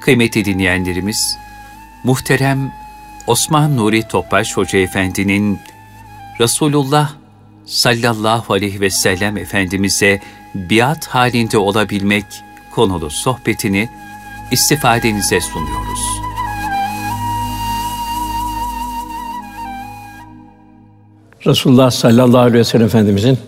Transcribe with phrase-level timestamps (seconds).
[0.00, 1.38] Kıymetli dinleyenlerimiz,
[2.04, 2.72] muhterem
[3.26, 5.58] Osman Nuri Topbaş Hoca Efendi'nin
[6.40, 7.12] Resulullah
[7.66, 10.20] sallallahu aleyhi ve sellem Efendimiz'e
[10.54, 12.24] biat halinde olabilmek
[12.74, 13.88] konulu sohbetini
[14.50, 16.00] istifadenize sunuyoruz.
[21.46, 23.38] Resulullah sallallahu aleyhi ve sellem Efendimizin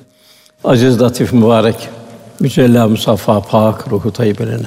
[0.65, 1.89] aziz, latif, mübarek,
[2.41, 4.67] mücella, musaffa, pak, ruhu tayyibelerine,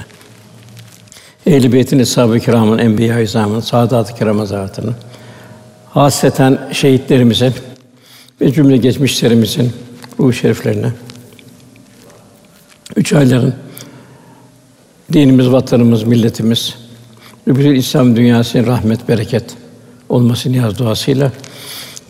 [1.46, 4.46] Ehl-i Beyt'in, Eshab-ı Kiram'ın, Enbiya-i İzam'ın, Saadat-ı Kiram
[5.90, 7.54] hasreten şehitlerimizin
[8.40, 9.72] ve cümle geçmişlerimizin
[10.20, 10.92] ruh şeriflerine,
[12.96, 13.54] üç ayların
[15.12, 16.74] dinimiz, vatanımız, milletimiz
[17.48, 19.44] ve bütün İslam dünyasının rahmet, bereket
[20.08, 21.32] olması niyaz duasıyla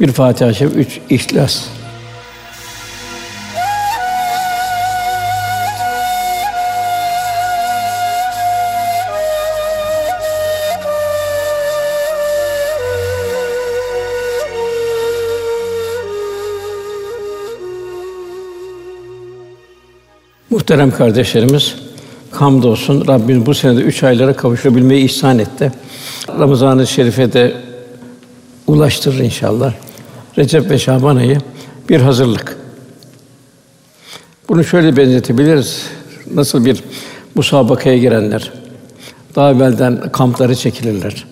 [0.00, 1.64] bir Fatiha-i Şerif, üç İhlas
[20.66, 21.74] Muhterem kardeşlerimiz,
[22.30, 25.72] hamdolsun Rabbimiz bu senede üç aylara kavuşabilmeyi ihsan etti.
[26.28, 27.54] Ramazan-ı Şerif'e de
[28.66, 29.72] ulaştırır inşallah.
[30.38, 31.38] Recep ve Şaban ayı
[31.88, 32.56] bir hazırlık.
[34.48, 35.82] Bunu şöyle benzetebiliriz.
[36.34, 36.84] Nasıl bir
[37.34, 38.52] musabakaya girenler
[39.34, 41.24] daha evvelden kampları çekilirler.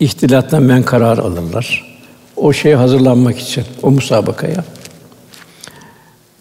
[0.00, 1.96] İhtilattan men karar alırlar.
[2.36, 4.64] O şeye hazırlanmak için o musabakaya.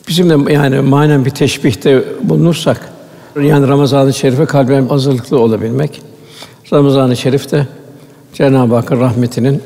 [0.09, 2.89] Bizim de yani manen bir teşbihte bulunursak
[3.41, 6.01] yani Ramazan-ı Şerif'e kalben hazırlıklı olabilmek.
[6.73, 7.67] Ramazan-ı Şerif'te
[8.33, 9.63] Cenab-ı Hakk'ın rahmetinin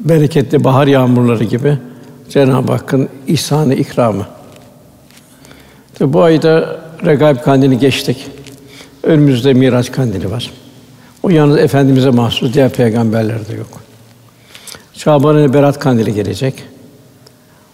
[0.00, 1.78] bereketli bahar yağmurları gibi
[2.28, 4.26] Cenab-ı Hakk'ın ihsanı, ikramı.
[5.94, 8.26] Tabi bu ayda Regaib Kandili geçtik.
[9.02, 10.50] Önümüzde Miraç Kandili var.
[11.22, 13.80] O yalnız Efendimiz'e mahsus, diğer peygamberlerde yok.
[14.92, 16.54] Şaban-ı Berat Kandili gelecek.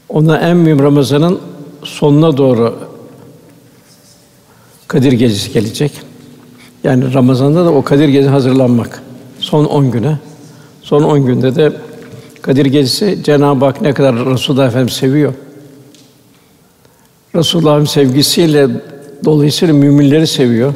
[0.08, 1.40] Ona en mühim Ramazan'ın
[1.82, 2.78] sonuna doğru
[4.88, 5.92] Kadir Gecesi gelecek.
[6.84, 9.02] Yani Ramazan'da da o Kadir Gecesi hazırlanmak.
[9.40, 10.18] Son 10 güne.
[10.82, 11.72] Son 10 günde de
[12.42, 15.34] Kadir Gecesi Cenab-ı Hak ne kadar Resulullah Efendimiz seviyor.
[17.34, 18.68] Resulullah'ın sevgisiyle
[19.24, 20.74] dolayısıyla müminleri seviyor.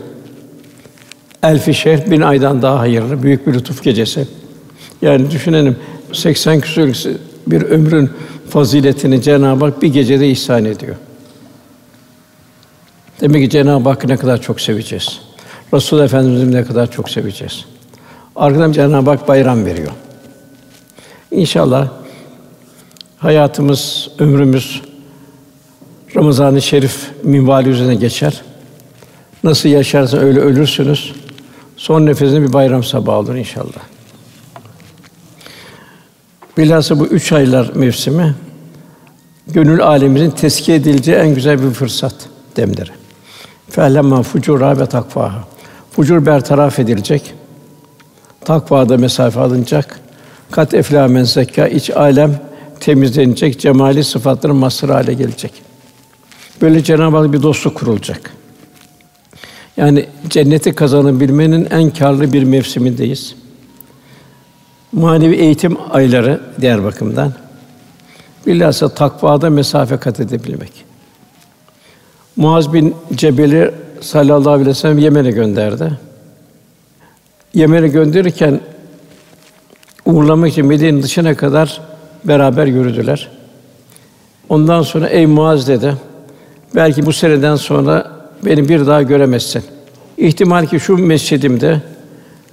[1.42, 4.28] Elfi şehr bin aydan daha hayırlı, büyük bir lütuf gecesi.
[5.02, 5.76] Yani düşünelim
[6.12, 6.88] 80 küsur
[7.46, 8.10] bir ömrün
[8.52, 10.96] faziletini Cenab-ı Hak bir gecede ihsan ediyor.
[13.20, 15.20] Demek ki Cenab-ı Hakk'ı ne kadar çok seveceğiz.
[15.74, 17.64] Resul Efendimiz'i ne kadar çok seveceğiz.
[18.36, 19.92] Arkadan Cenab-ı Hak bayram veriyor.
[21.30, 21.88] İnşallah
[23.18, 24.82] hayatımız, ömrümüz
[26.16, 28.42] Ramazan-ı Şerif minvali üzerine geçer.
[29.44, 31.12] Nasıl yaşarsa öyle ölürsünüz.
[31.76, 33.91] Son nefesinde bir bayram sabahı olur inşallah.
[36.58, 38.34] Bilhassa bu üç aylar mevsimi
[39.46, 42.14] gönül alemimizin teskiye edileceği en güzel bir fırsat
[42.56, 42.90] demleri.
[43.70, 45.44] Fe'lemma fucura ve takvaha.
[45.90, 47.34] Fucur bertaraf edilecek.
[48.44, 50.00] Takvada mesafe alınacak.
[50.50, 52.40] Kat efla men zekka iç alem
[52.80, 55.52] temizlenecek, cemali sıfatların mazhar hale gelecek.
[56.62, 58.30] Böyle Cenab-ı Hak bir dostluk kurulacak.
[59.76, 63.34] Yani cenneti kazanabilmenin en karlı bir mevsimindeyiz.
[64.92, 67.32] Manevi eğitim ayları diğer bakımdan.
[68.46, 70.84] Bilhassa takvada mesafe kat edebilmek.
[72.36, 73.70] Muaz bin Cebel'i
[74.00, 75.92] sallallahu aleyhi ve sellem Yemen'e gönderdi.
[77.54, 78.60] Yemen'e gönderirken
[80.04, 81.80] uğurlamak için Medine'nin dışına kadar
[82.24, 83.28] beraber yürüdüler.
[84.48, 85.94] Ondan sonra ey Muaz dedi.
[86.74, 88.10] Belki bu seneden sonra
[88.44, 89.64] beni bir daha göremezsin.
[90.18, 91.80] İhtimal ki şu mescidimde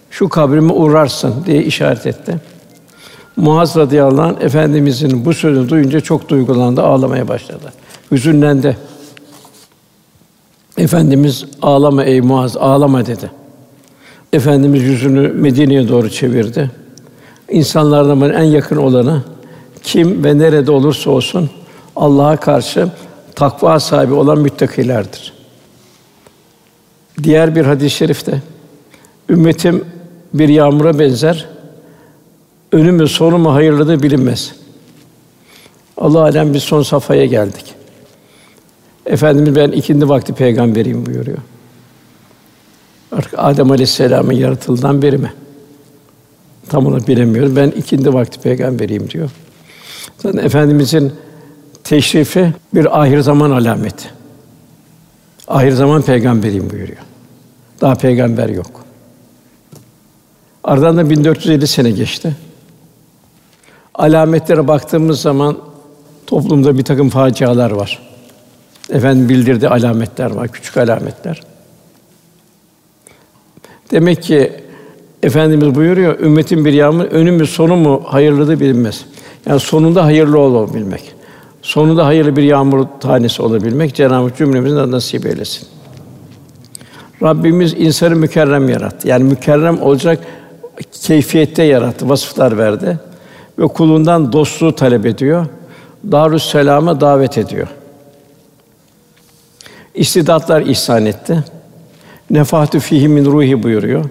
[0.09, 2.39] şu kabrime uğrarsın diye işaret etti.
[3.35, 7.73] Muaz radıyallahu anh efendimizin bu sözünü duyunca çok duygulandı, ağlamaya başladı.
[8.11, 8.77] Hüzünlendi.
[10.77, 13.31] Efendimiz ağlama ey Muaz, ağlama dedi.
[14.33, 16.71] Efendimiz yüzünü Medine'ye doğru çevirdi.
[17.49, 19.23] İnsanlardan en yakın olanı
[19.83, 21.49] kim ve nerede olursa olsun
[21.95, 22.89] Allah'a karşı
[23.35, 25.33] takva sahibi olan müttakilerdir.
[27.23, 28.41] Diğer bir hadis-i şerifte
[29.29, 29.85] ümmetim
[30.33, 31.45] bir yağmura benzer.
[32.71, 34.55] Önü mü sonu mu hayırlıdır bilinmez.
[35.97, 37.75] Allah alem biz son safhaya geldik.
[39.05, 41.37] Efendimiz ben ikindi vakti peygamberiyim buyuruyor.
[43.11, 45.33] Artık Adem Aleyhisselam'ın yaratıldığından beri mi?
[46.69, 47.55] Tam onu bilemiyoruz.
[47.55, 49.29] Ben ikindi vakti peygamberiyim diyor.
[50.17, 51.13] Zaten Efendimizin
[51.83, 54.09] teşrifi bir ahir zaman alameti.
[55.47, 56.99] Ahir zaman peygamberiyim buyuruyor.
[57.81, 58.78] Daha peygamber yok.
[60.69, 62.35] Aradan da 1450 sene geçti.
[63.95, 65.57] Alametlere baktığımız zaman
[66.27, 67.99] toplumda bir takım facialar var.
[68.89, 71.41] Efendim bildirdi alametler var, küçük alametler.
[73.91, 74.53] Demek ki
[75.23, 79.05] Efendimiz buyuruyor, ümmetin bir yağmur önü mü sonu mu hayırlıdır bilinmez.
[79.45, 81.15] Yani sonunda hayırlı olabilmek.
[81.61, 85.67] Sonunda hayırlı bir yağmur tanesi olabilmek Cenab-ı Hak cümlemizin nasip eylesin.
[87.23, 89.07] Rabbimiz insanı mükerrem yarattı.
[89.07, 90.19] Yani mükerrem olacak
[91.07, 92.99] keyfiyette yarattı, vasıflar verdi
[93.59, 95.45] ve kulundan dostluğu talep ediyor.
[96.11, 97.67] Darüs Selam'a davet ediyor.
[99.95, 101.43] İstidatlar ihsan etti.
[102.29, 104.05] Nefahtü fihi ruhi buyuruyor.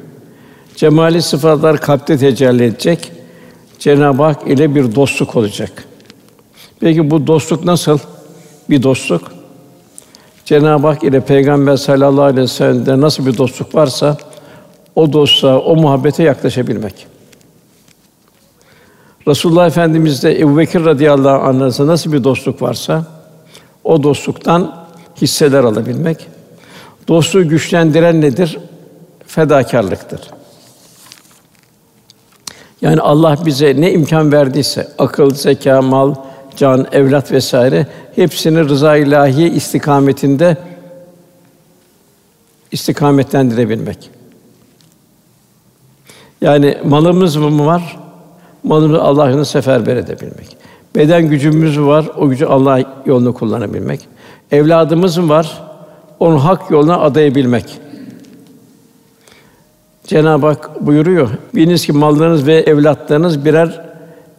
[0.76, 3.12] Cemali sıfatlar kalpte tecelli edecek.
[3.78, 5.84] Cenab-ı Hak ile bir dostluk olacak.
[6.80, 7.98] Peki bu dostluk nasıl
[8.70, 9.22] bir dostluk?
[10.44, 14.16] Cenab-ı Hak ile Peygamber sallallahu aleyhi ve sellem'de nasıl bir dostluk varsa
[14.98, 17.06] o dostluğa, o muhabbete yaklaşabilmek.
[19.28, 23.06] Resulullah Efendimiz'de Ebu Bekir radıyallahu anh arasında nasıl bir dostluk varsa
[23.84, 24.86] o dostluktan
[25.20, 26.26] hisseler alabilmek.
[27.08, 28.58] Dostluğu güçlendiren nedir?
[29.26, 30.20] Fedakarlıktır.
[32.82, 36.14] Yani Allah bize ne imkan verdiyse akıl, zeka, mal,
[36.56, 40.56] can, evlat vesaire hepsini rıza ilahi istikametinde
[42.72, 44.17] istikametlendirebilmek.
[46.40, 47.96] Yani malımız mı var?
[48.62, 50.56] Malımızı Allah'ın seferber edebilmek.
[50.96, 54.00] Beden gücümüz var, o gücü Allah yolunda kullanabilmek.
[54.50, 55.62] Evladımız mı var?
[56.20, 57.78] Onu hak yoluna adayabilmek.
[60.06, 61.28] Cenab-ı Hak buyuruyor.
[61.54, 63.84] Biliniz ki mallarınız ve evlatlarınız birer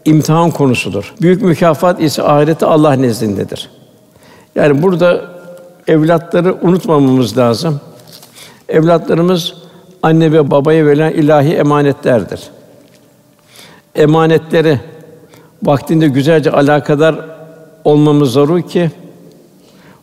[0.05, 1.13] imtihan konusudur.
[1.21, 3.69] Büyük mükafat ise ahirette Allah nezdindedir.
[4.55, 5.21] Yani burada
[5.87, 7.79] evlatları unutmamamız lazım.
[8.69, 9.53] Evlatlarımız
[10.03, 12.41] anne ve babaya verilen ilahi emanetlerdir.
[13.95, 14.79] Emanetleri
[15.63, 17.15] vaktinde güzelce alakadar
[17.83, 18.91] olmamız zarur ki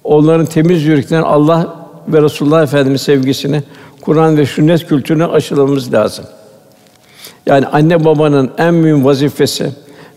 [0.04, 1.76] onların temiz yürekten Allah
[2.08, 3.62] ve Resulullah Efendimiz sevgisini,
[4.00, 6.24] Kur'an ve sünnet kültürünü aşılamamız lazım.
[7.46, 9.70] Yani anne babanın en mühim vazifesi,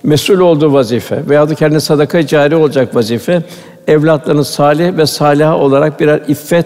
[0.04, 3.44] mesul olduğu vazife veya da kendi sadaka cari olacak vazife,
[3.88, 6.66] evlatlarını salih ve saliha olarak birer iffet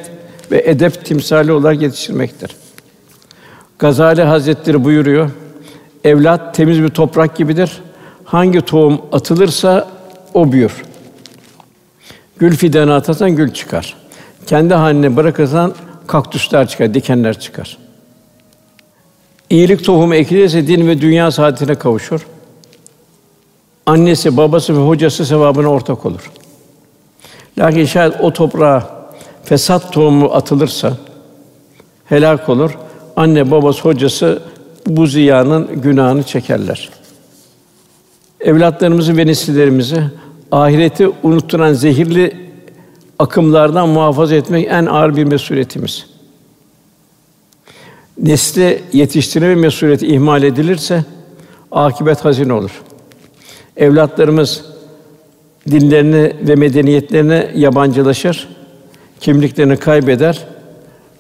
[0.52, 2.63] ve edep timsali olarak yetiştirmektir.
[3.80, 5.30] Gazali Hazretleri buyuruyor,
[6.04, 7.82] evlat temiz bir toprak gibidir.
[8.24, 9.88] Hangi tohum atılırsa
[10.34, 10.84] o büyür.
[12.38, 13.96] Gül fidanı atarsan gül çıkar.
[14.48, 15.74] Kendi haline bırakırsan
[16.08, 17.78] kaktüsler çıkar, dikenler çıkar.
[19.50, 22.28] İyilik tohumu ekilirse din ve dünya saadetine kavuşur.
[23.86, 26.32] Annesi, babası ve hocası sevabına ortak olur.
[27.58, 29.08] Lakin şayet o toprağa
[29.44, 30.98] fesat tohumu atılırsa
[32.06, 32.78] helak olur.
[33.16, 34.42] Anne, babası, hocası
[34.88, 36.90] bu ziyanın günahını çekerler.
[38.40, 40.04] Evlatlarımızı ve nesillerimizi
[40.52, 42.52] ahireti unutturan zehirli
[43.20, 46.06] akımlardan muhafaza etmek en ağır bir mesuliyetimiz.
[48.18, 51.06] Nesli yetiştirme mesuliyeti ihmal edilirse
[51.72, 52.82] akibet hazin olur.
[53.78, 54.66] Evlatlarımız
[55.72, 58.48] dinlerini ve medeniyetlerine yabancılaşır,
[59.20, 60.48] kimliklerini kaybeder,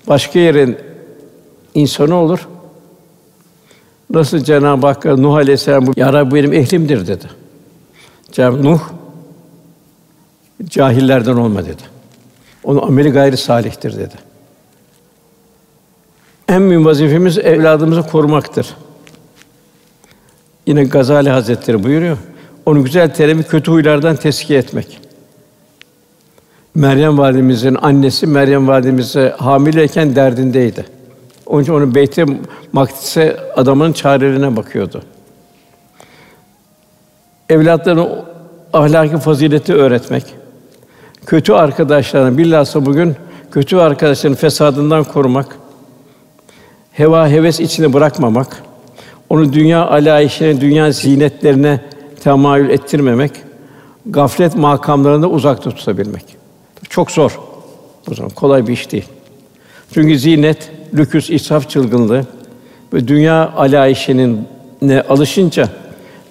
[0.07, 0.77] başka yerin
[1.75, 2.47] insanı olur.
[4.09, 7.25] Nasıl Cenab-ı Hak Nuh Aleyhisselam ya Rabbi benim ehlimdir dedi.
[8.31, 8.81] Cenab-ı Nuh
[10.65, 11.81] cahillerden olma dedi.
[12.63, 14.15] Onun ameli gayri salihtir dedi.
[16.47, 18.75] En mühim vazifemiz evladımızı korumaktır.
[20.67, 22.17] Yine Gazali Hazretleri buyuruyor.
[22.65, 24.99] Onu güzel terimi kötü huylardan teskiye etmek.
[26.75, 30.85] Meryem validemizin annesi Meryem validemize hamileyken derdindeydi.
[31.45, 32.25] Onun için onu Beyt-i
[32.71, 35.03] Makdis'e adamın çarelerine bakıyordu.
[37.49, 38.07] Evlatlarına
[38.73, 40.23] ahlaki fazileti öğretmek,
[41.25, 43.15] kötü arkadaşlarına bilhassa bugün
[43.51, 45.57] kötü arkadaşların fesadından korumak,
[46.91, 48.63] heva heves içine bırakmamak,
[49.29, 51.81] onu dünya alayişine, dünya zinetlerine
[52.23, 53.31] temayül ettirmemek,
[54.05, 56.25] gaflet makamlarında uzakta tutabilmek.
[56.89, 57.39] Çok zor.
[58.07, 59.05] Bu zaman kolay bir iş değil.
[59.93, 62.25] Çünkü zinet, lüküs, israf çılgınlığı
[62.93, 64.47] ve dünya alayişinin
[64.81, 65.69] ne alışınca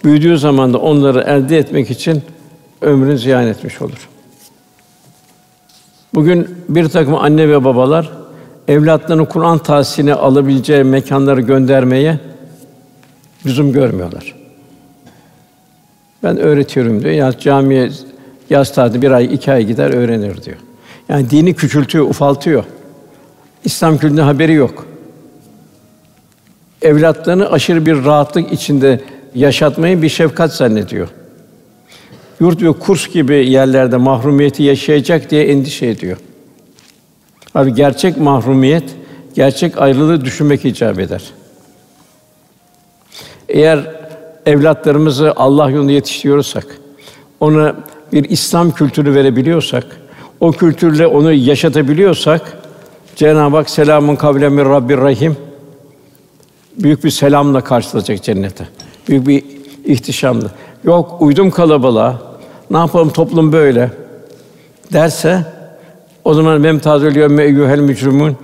[0.05, 2.23] büyüdüğü zaman da onları elde etmek için
[2.81, 4.09] ömrünü ziyan etmiş olur.
[6.15, 8.11] Bugün bir takım anne ve babalar
[8.69, 12.19] evlatlarını Kur'an tahsini alabileceği mekanları göndermeye
[13.47, 14.35] lüzum görmüyorlar.
[16.23, 17.15] Ben öğretiyorum diyor.
[17.15, 17.91] Ya camiye
[18.51, 20.57] yaz tatili bir ay, iki ay gider öğrenir diyor.
[21.09, 22.65] Yani dini küçültüyor, ufaltıyor.
[23.65, 24.87] İslam kültüründen haberi yok.
[26.83, 29.01] evlatlarını aşırı bir rahatlık içinde
[29.35, 31.09] yaşatmayı bir şefkat zannediyor.
[32.41, 36.17] Yurt ve kurs gibi yerlerde mahrumiyeti yaşayacak diye endişe ediyor.
[37.55, 38.85] Abi gerçek mahrumiyet,
[39.35, 41.23] gerçek ayrılığı düşünmek icap eder.
[43.49, 43.91] Eğer
[44.47, 46.67] evlatlarımızı Allah yolunda yetiştiriyorsak,
[47.41, 47.77] ona
[48.13, 49.85] bir İslam kültürü verebiliyorsak,
[50.41, 52.62] o kültürle onu yaşatabiliyorsak,
[53.17, 55.37] Cenab-ı Hak selamun kavlen min Rabbir Rahim
[56.77, 58.69] büyük bir selamla karşılayacak cennete.
[59.09, 59.45] Büyük bir
[59.85, 60.51] ihtişamla.
[60.85, 62.23] Yok uydum kalabalığa.
[62.71, 63.91] Ne yapalım toplum böyle
[64.93, 65.47] derse
[66.25, 68.37] o zaman memtazül yevme eyyuhel mücrimun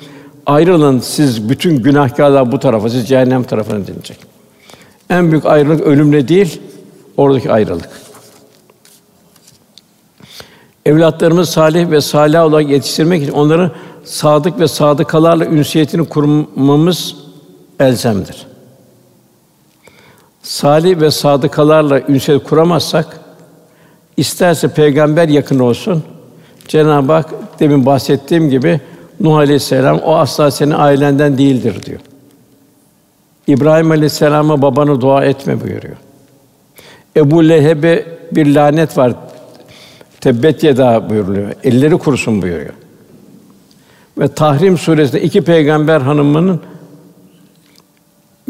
[0.46, 4.18] ayrılın siz bütün günahkârlar bu tarafa, siz cehennem tarafına denilecek.
[5.10, 6.60] En büyük ayrılık ölümle değil,
[7.16, 7.88] oradaki ayrılık.
[10.86, 13.70] Evlatlarımız salih ve salih olarak yetiştirmek için onları
[14.08, 17.16] sadık ve sadıkalarla ünsiyetini kurmamız
[17.80, 18.46] elzemdir.
[20.42, 23.20] Salih ve sadıkalarla ünsiyet kuramazsak
[24.16, 26.02] isterse peygamber yakın olsun.
[26.68, 28.80] Cenab-ı Hak demin bahsettiğim gibi
[29.20, 32.00] Nuh Aleyhisselam o asla senin ailenden değildir diyor.
[33.46, 35.96] İbrahim Aleyhisselam'a babanı dua etme buyuruyor.
[37.16, 39.12] Ebu Leheb'e bir lanet var.
[40.20, 41.50] Tebbet yeda buyuruluyor.
[41.64, 42.74] Elleri kurusun buyuruyor.
[44.18, 46.60] Ve Tahrim suresinde iki peygamber hanımının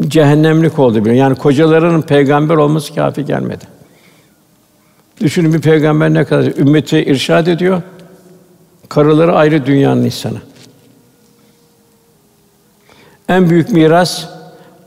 [0.07, 1.15] cehennemlik oldu biliyor.
[1.15, 3.65] Yani kocalarının peygamber olması kafi gelmedi.
[5.21, 7.81] Düşünün bir peygamber ne kadar ümmeti irşad ediyor.
[8.89, 10.37] Karıları ayrı dünyanın insanı.
[13.29, 14.25] En büyük miras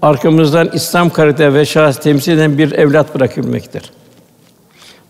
[0.03, 3.93] arkamızdan İslam karite ve şahs temsil eden bir evlat bırakabilmektir.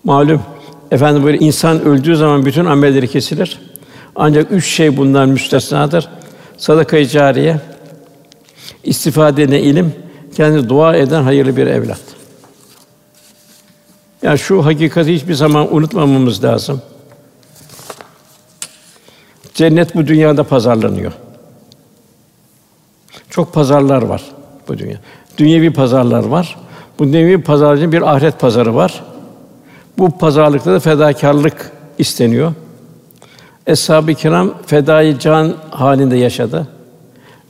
[0.05, 0.43] Malum
[0.91, 3.72] efendim böyle insan öldüğü zaman bütün amelleri kesilir.
[4.16, 6.09] Ancak üç şey bundan müstesnadır.
[6.57, 7.61] Sadaka-i cariye,
[8.85, 9.95] istifade eden ilim,
[10.37, 12.00] kendi dua eden hayırlı bir evlat.
[14.23, 16.83] Yani şu hakikati hiçbir zaman unutmamamız lazım.
[19.54, 21.12] Cennet bu dünyada pazarlanıyor.
[23.31, 24.23] Çok pazarlar var
[24.69, 24.97] bu dünya.
[25.38, 26.57] Dünyevi pazarlar var.
[26.99, 29.04] Bu dünyevi pazarcının bir ahiret pazarı var.
[29.99, 32.52] Bu pazarlıkta da fedakarlık isteniyor.
[33.66, 36.69] Eshab-ı kiram fedai can halinde yaşadı.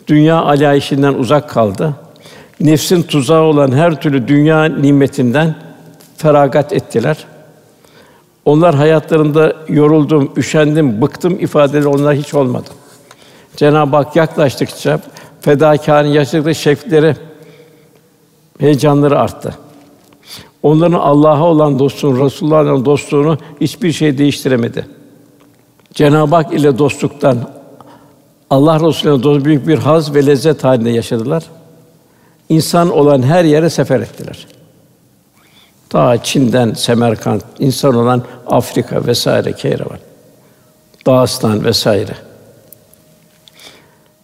[0.07, 1.95] Dünya alayişinden uzak kaldı.
[2.61, 5.55] Nefsin tuzağı olan her türlü dünya nimetinden
[6.17, 7.25] feragat ettiler.
[8.45, 12.69] Onlar hayatlarında yoruldum, üşendim, bıktım ifadeleri onlar hiç olmadı.
[13.57, 15.01] Cenab-ı Hak yaklaştıkça
[15.41, 17.17] fedakârın yaşadıkları şevkleri,
[18.59, 19.55] heyecanları arttı.
[20.63, 25.02] Onların Allah'a olan dostluğunu, Resulullah'a olan dostluğunu hiçbir şey değiştiremedi.
[25.95, 27.39] Cenab-ı Hak ile dostluktan
[28.51, 31.45] Allah Resulü'ne dost büyük bir haz ve lezzet halinde yaşadılar.
[32.49, 34.47] İnsan olan her yere sefer ettiler.
[35.89, 39.99] Ta Çin'den Semerkant, insan olan Afrika vesaire Keyrevan,
[41.07, 42.13] Dağıstan vesaire.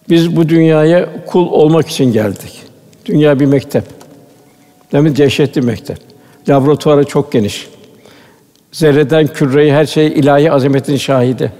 [0.08, 2.62] Biz bu dünyaya kul olmak için geldik.
[3.04, 3.84] Dünya bir mektep.
[4.92, 5.98] Demin dehşetli mektep.
[6.48, 7.68] Laboratuvarı çok geniş.
[8.72, 11.52] Zerreden küreyi her şey ilahi azametin şahidi.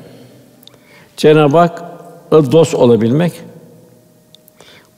[1.16, 1.82] Cenab-ı Hak
[2.30, 3.32] dost olabilmek.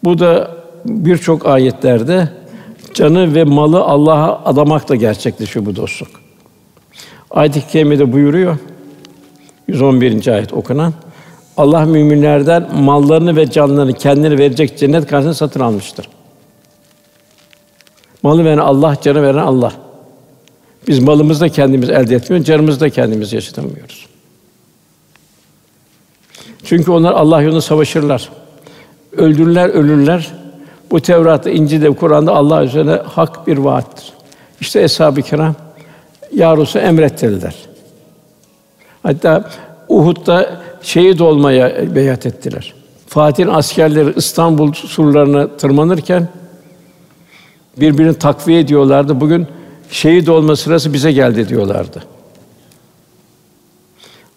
[0.05, 0.51] Bu da
[0.85, 2.29] birçok ayetlerde
[2.95, 6.09] canı ve malı Allah'a adamakla gerçekleşiyor bu dostluk.
[7.31, 8.57] Ayet-i kerimede buyuruyor.
[9.69, 10.27] 111.
[10.27, 10.95] ayet okunan.
[11.57, 16.09] Allah müminlerden mallarını ve canlarını kendine verecek cennet karşısında satın almıştır.
[18.23, 19.73] Malı veren Allah, canı veren Allah.
[20.89, 24.07] Biz malımızı da kendimiz elde etmiyoruz, canımızı da kendimiz yaşatamıyoruz.
[26.65, 28.31] Çünkü onlar Allah yolunda savaşırlar.
[29.17, 30.33] Öldürürler, ölürler.
[30.91, 34.13] Bu Tevrat'ta, İncil'de, Kur'an'da Allah üzerine hak bir vaattir.
[34.61, 35.55] İşte eshab-ı kiram
[36.33, 37.55] ya emrettirdiler.
[39.03, 39.51] Hatta
[39.89, 42.75] Uhud'da şehit olmaya beyat ettiler.
[43.07, 46.29] Fatih'in askerleri İstanbul surlarına tırmanırken
[47.77, 49.21] birbirini takviye ediyorlardı.
[49.21, 49.47] Bugün
[49.91, 52.05] şehit olma sırası bize geldi diyorlardı.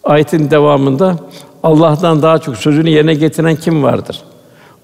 [0.04, 1.16] Ayetin devamında
[1.62, 4.22] Allah'tan daha çok sözünü yerine getiren kim vardır?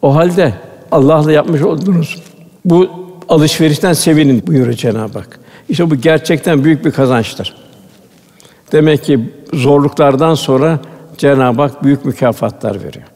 [0.02, 0.54] O halde
[0.92, 2.22] Allah'la yapmış olduğunuz
[2.64, 2.90] bu
[3.28, 5.40] alışverişten sevinin buyuruyor Cenab-ı Hak.
[5.68, 7.56] İşte bu gerçekten büyük bir kazançtır.
[8.72, 9.20] Demek ki
[9.52, 10.78] zorluklardan sonra
[11.18, 13.06] Cenab-ı Hak büyük mükafatlar veriyor.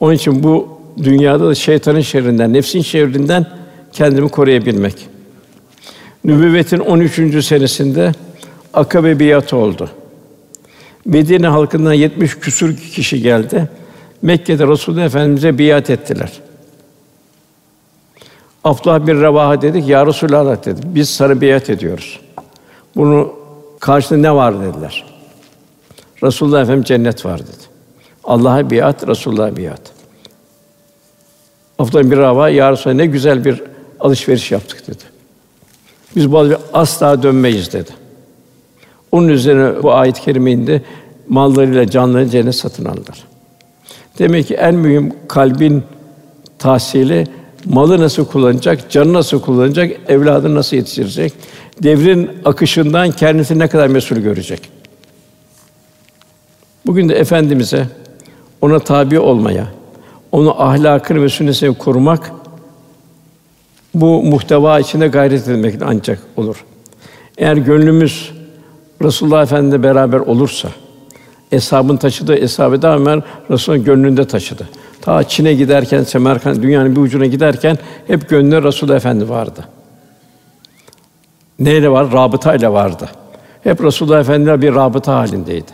[0.00, 3.46] Onun için bu dünyada da şeytanın şerrinden, nefsin şerrinden
[3.92, 5.11] kendimi koruyabilmek.
[6.24, 7.44] Nübüvvetin 13.
[7.44, 8.12] senesinde
[8.74, 9.90] Akabe biatı oldu.
[11.04, 13.68] Medine halkından 70 küsur kişi geldi.
[14.22, 16.32] Mekke'de Resulullah Efendimize biat ettiler.
[18.64, 20.80] Abdullah bir Revaha dedik, Ya Resulallah dedi.
[20.84, 22.20] Biz sana biat ediyoruz.
[22.96, 23.32] Bunu
[23.80, 25.04] karşında ne var dediler.
[26.22, 27.72] Resulullah Efendimiz cennet var dedi.
[28.24, 29.80] Allah'a biat, Resulullah'a biat.
[31.78, 33.62] Abdullah bir Revaha, Ya Resulallah ne güzel bir
[34.00, 35.11] alışveriş yaptık dedi.
[36.16, 37.90] Biz bu alışveriş asla dönmeyiz dedi.
[39.12, 40.82] Onun üzerine bu ayet-i.
[41.28, 43.24] Mallarıyla canlarını cennet satın aldılar.
[44.18, 45.82] Demek ki en mühim kalbin
[46.58, 47.26] tahsili
[47.64, 51.32] malı nasıl kullanacak, canı nasıl kullanacak, evladını nasıl yetiştirecek,
[51.82, 54.60] devrin akışından kendisini ne kadar mesul görecek.
[56.86, 57.86] Bugün de efendimize
[58.60, 59.66] ona tabi olmaya,
[60.32, 62.32] onu ahlakını ve sünnetini korumak
[63.94, 66.64] bu muhteva içinde gayret etmek ancak olur.
[67.38, 68.32] Eğer gönlümüz
[69.02, 70.68] Resulullah Efendimizle beraber olursa,
[71.52, 73.20] eshabın taşıdığı eshabı da Ömer
[73.50, 74.68] Resul'ün gönlünde taşıdı.
[75.00, 79.64] Ta Çin'e giderken, Semerkant dünyanın bir ucuna giderken hep gönlünde Resul Efendi vardı.
[81.58, 82.12] Neyle var?
[82.12, 83.08] Rabıtayla vardı.
[83.64, 85.72] Hep Resulullah Efendimiz'le bir rabıta halindeydi.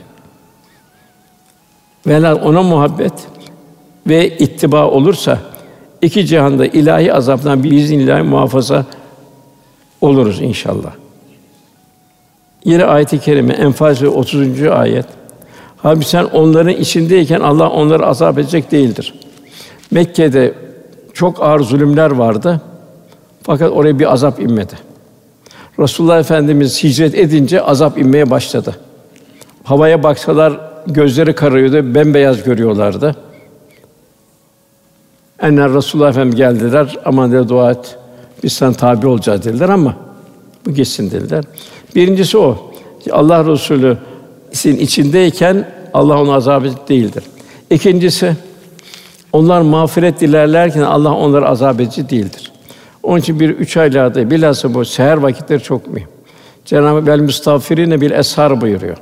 [2.06, 3.12] Velhâsıl ona muhabbet
[4.06, 5.38] ve ittiba olursa
[6.02, 8.84] iki cihanda ilahi azaptan bir iznillah muhafaza
[10.00, 10.92] oluruz inşallah.
[12.64, 14.62] Yine ayet-i kerime Enfal 30.
[14.62, 15.06] ayet.
[15.76, 19.14] Halbuki sen onların içindeyken Allah onları azap edecek değildir.
[19.90, 20.54] Mekke'de
[21.14, 22.60] çok ağır zulümler vardı.
[23.42, 24.74] Fakat oraya bir azap inmedi.
[25.78, 28.76] Resulullah Efendimiz hicret edince azap inmeye başladı.
[29.64, 33.16] Havaya baksalar gözleri kararıyordu, bembeyaz görüyorlardı.
[35.42, 37.98] Enler Resulullah Efendimiz geldiler, aman dedi dua et,
[38.42, 39.96] biz sana tabi olacağız dediler ama
[40.66, 41.44] bu geçsin dediler.
[41.94, 42.72] Birincisi o.
[43.10, 43.98] Allah Resulü
[44.52, 47.24] sizin içindeyken Allah onu azap edecek değildir.
[47.70, 48.36] İkincisi
[49.32, 52.52] onlar mağfiret dilerlerken Allah onları azap edici değildir.
[53.02, 56.08] Onun için bir üç aylarda bilhassa bu seher vakitleri çok mühim.
[56.64, 58.96] Cenab-ı Bel müstağfirine bir eshar buyuruyor.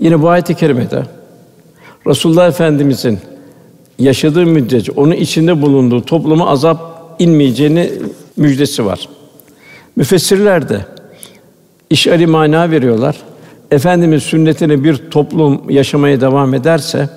[0.00, 1.02] Yine bu ayet-i kerimede
[2.06, 3.18] Resulullah Efendimizin
[3.98, 7.92] yaşadığı müddetçe onun içinde bulunduğu topluma azap inmeyeceğini
[8.36, 9.08] müjdesi var.
[9.96, 10.80] Müfessirler de
[11.90, 13.16] işari mana veriyorlar.
[13.70, 17.08] Efendimiz sünnetini bir toplum yaşamaya devam ederse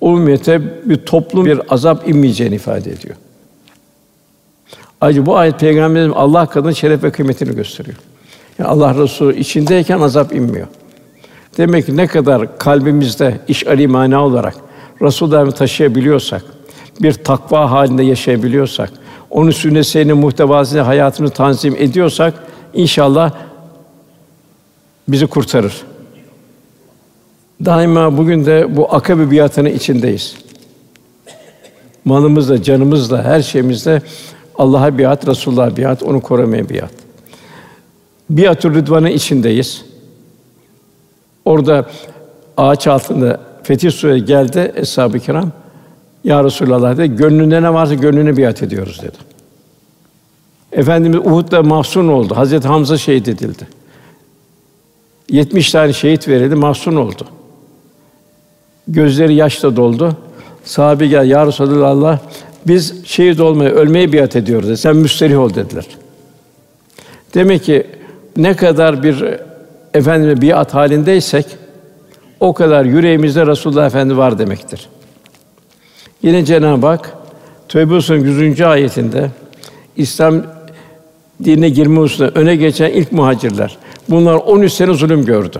[0.00, 3.14] o ümmete bir toplum bir azap inmeyeceğini ifade ediyor.
[5.00, 7.96] Ayrıca bu ayet Peygamberimiz Allah kadın şeref ve kıymetini gösteriyor.
[8.58, 10.66] Yani Allah Resulü içindeyken azap inmiyor.
[11.58, 14.54] Demek ki ne kadar kalbimizde iş mana olarak
[15.02, 16.44] Resulullah'ı taşıyabiliyorsak,
[17.02, 18.90] bir takva halinde yaşayabiliyorsak,
[19.30, 22.34] onun sünnetini muhtevasını hayatımızı tanzim ediyorsak
[22.74, 23.32] inşallah
[25.08, 25.82] bizi kurtarır.
[27.64, 30.36] Daima bugün de bu akabe biatının içindeyiz.
[32.04, 34.02] Malımızla, canımızla, her şeyimizle
[34.58, 36.90] Allah'a biat, Resulullah'a biat, onu korumaya biat.
[38.30, 39.87] Biatü Rıdvan'ın içindeyiz.
[41.44, 41.86] Orada
[42.56, 45.52] ağaç altında Fetih Suresi geldi eshab-ı kiram.
[46.24, 49.16] Ya Resulallah dedi, gönlünde ne varsa gönlüne biat ediyoruz dedi.
[50.72, 52.36] Efendimiz Uhud'da mahzun oldu.
[52.36, 53.66] Hazreti Hamza şehit edildi.
[55.30, 57.24] 70 tane şehit verildi, mahzun oldu.
[58.88, 60.16] Gözleri yaşla doldu.
[60.64, 62.18] Sahabe gel, Ya Resulallah,
[62.66, 64.76] biz şehit olmaya, ölmeye biat ediyoruz dedi.
[64.76, 65.86] Sen müsterih ol dediler.
[67.34, 67.86] Demek ki
[68.36, 69.38] ne kadar bir
[69.98, 71.46] efendime biat halindeysek
[72.40, 74.88] o kadar yüreğimizde Resulullah Efendi var demektir.
[76.22, 77.14] Yine Cenab-ı Hak
[77.68, 78.60] Tövbe Suresi'nin 100.
[78.60, 79.30] ayetinde
[79.96, 80.42] İslam
[81.44, 83.78] dinine girme hususunda öne geçen ilk muhacirler.
[84.08, 85.58] Bunlar 13 sene zulüm gördü.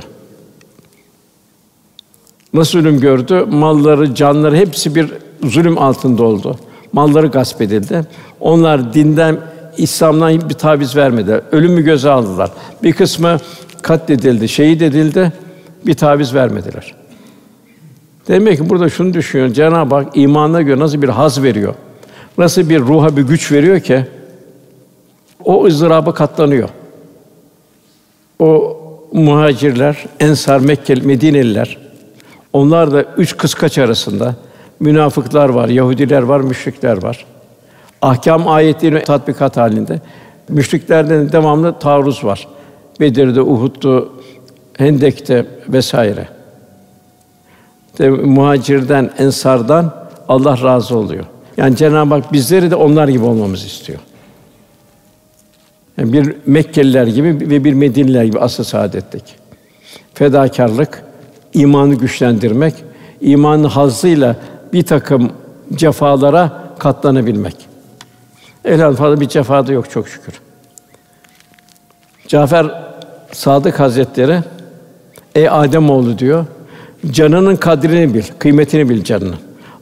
[2.55, 3.44] Nasıl zulüm gördü?
[3.51, 5.12] Malları, canları hepsi bir
[5.44, 6.59] zulüm altında oldu.
[6.92, 8.03] Malları gasp edildi.
[8.40, 9.38] Onlar dinden,
[9.77, 11.40] İslam'dan bir taviz vermediler.
[11.53, 12.51] Ölümü göze aldılar.
[12.83, 13.38] Bir kısmı
[13.83, 15.33] katledildi, şehit edildi.
[15.87, 16.95] Bir taviz vermediler.
[18.29, 19.49] Demek ki burada şunu düşünüyor.
[19.49, 21.75] Cenab-ı Hak imanına göre nasıl bir haz veriyor?
[22.38, 24.05] Nasıl bir ruha bir güç veriyor ki
[25.45, 26.69] o ızdıraba katlanıyor.
[28.38, 28.77] O
[29.12, 31.79] muhacirler, Ensar, Mekkeli, Medineliler
[32.53, 34.35] onlar da üç kıskaç arasında
[34.81, 37.27] münafıklar var, Yahudiler var, müşrikler var.
[38.03, 40.01] Ahkam ayetleri tatbikat halinde.
[40.49, 42.49] Müşriklerden devamlı taarruz var.
[43.00, 44.04] Bedir'de, Uhud'da,
[44.78, 46.28] Hendek'te vesaire.
[47.98, 51.24] De, muhacirden, ensardan Allah razı oluyor.
[51.56, 53.98] Yani Cenab-ı Hak bizleri de onlar gibi olmamızı istiyor.
[55.96, 59.22] Yani bir Mekkeliler gibi ve bir Medineliler gibi asıl saadettik.
[60.14, 61.04] Fedakarlık,
[61.54, 62.74] imanı güçlendirmek,
[63.20, 64.37] imanın hazzıyla
[64.72, 65.32] bir takım
[65.74, 67.56] cefalara katlanabilmek.
[68.64, 70.40] Elhamdülillah fazla bir cefa da yok çok şükür.
[72.28, 72.88] Cafer
[73.33, 74.41] Sadık Hazretleri
[75.35, 76.47] Ey Adem oğlu diyor.
[77.11, 79.37] Canının kadrini bil, kıymetini bil canının.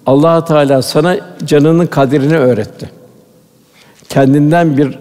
[0.06, 2.90] Allah Teala sana canının kadrini öğretti.
[4.08, 4.98] Kendinden bir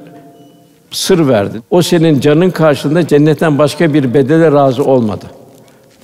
[0.92, 1.62] sır verdi.
[1.70, 5.26] O senin canın karşılığında cennetten başka bir bedele razı olmadı.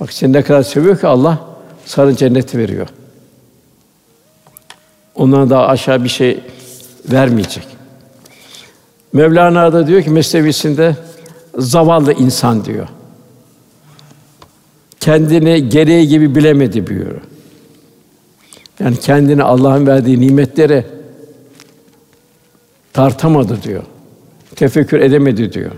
[0.00, 1.38] Bak seni ne kadar seviyor ki Allah
[1.86, 2.88] sana cenneti veriyor.
[5.14, 6.40] Ondan daha aşağı bir şey
[7.12, 7.66] vermeyecek.
[9.12, 10.96] Mevlana da diyor ki mesnevisinde
[11.58, 12.88] zavallı insan diyor.
[15.00, 17.20] Kendini gereği gibi bilemedi buyuruyor.
[18.80, 20.86] Yani kendini Allah'ın verdiği nimetleri
[22.92, 23.82] tartamadı diyor.
[24.56, 25.70] Tefekkür edemedi diyor.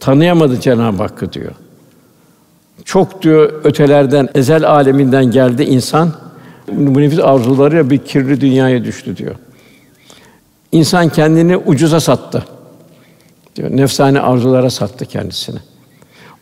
[0.00, 1.52] Tanıyamadı Cenab-ı Hakk'ı diyor.
[2.84, 6.12] Çok diyor ötelerden, ezel aleminden geldi insan.
[6.72, 9.34] Bu nefis arzularıyla bir kirli dünyaya düştü diyor.
[10.72, 12.44] İnsan kendini ucuza sattı.
[13.56, 13.70] Diyor.
[13.70, 15.58] Nefsane arzulara sattı kendisini.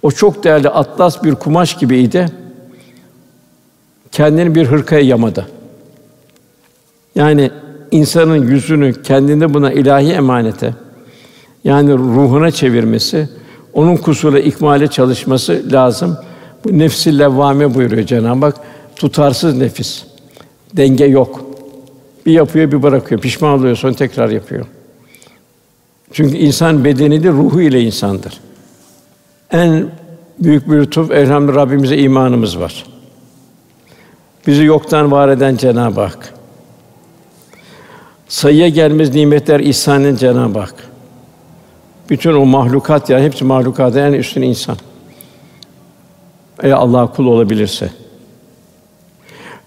[0.03, 2.29] O çok değerli atlas bir kumaş gibiydi.
[4.13, 5.49] Kendini bir hırkaya yamadı.
[7.15, 7.51] Yani
[7.91, 10.75] insanın yüzünü kendinde buna ilahi emanete
[11.65, 13.29] yani ruhuna çevirmesi,
[13.73, 16.19] onun kusura ikmale çalışması lazım.
[16.65, 18.57] Bu nefsi levvame buyuruyor Cenab-ı Hak.
[18.97, 20.05] Tutarsız nefis.
[20.77, 21.45] Denge yok.
[22.27, 23.21] Bir yapıyor, bir bırakıyor.
[23.21, 24.67] Pişman oluyor, sonra tekrar yapıyor.
[26.13, 28.41] Çünkü insan bedeni de ruhu ile insandır.
[29.51, 29.87] En
[30.39, 32.85] büyük bir lütuf elhamdülillah Rabbimize imanımız var.
[34.47, 36.35] Bizi yoktan var eden Cenab-ı Hak.
[38.29, 40.75] Sayıya gelmez nimetler ihsanın Cenab-ı Hak.
[42.11, 44.77] Bütün o mahlukat ya hepsi mahlukat en üstün insan.
[46.63, 47.91] Eğer Allah kul olabilirse.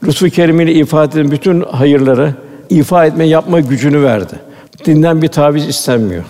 [0.03, 2.33] Lütfu kerimiyle ifade eden bütün hayırları
[2.69, 4.39] ifa etme yapma gücünü verdi.
[4.85, 6.23] Dinden bir taviz istenmiyor.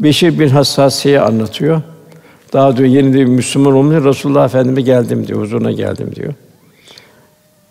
[0.00, 1.82] Beşir bin Hassasiye anlatıyor.
[2.52, 6.34] Daha diyor yeni bir Müslüman olmuş Resulullah Efendime geldim diyor, huzuruna geldim diyor.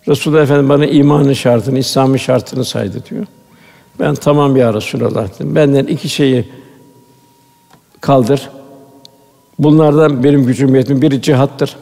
[0.07, 3.25] Resulullah Efendimiz bana imanın şartını, İslam'ın şartını saydı diyor.
[3.99, 5.55] Ben tamam ya Resulallah dedim.
[5.55, 6.45] Benden iki şeyi
[8.01, 8.49] kaldır.
[9.59, 11.01] Bunlardan benim gücüm yetmiyor.
[11.01, 11.75] Biri cihattır.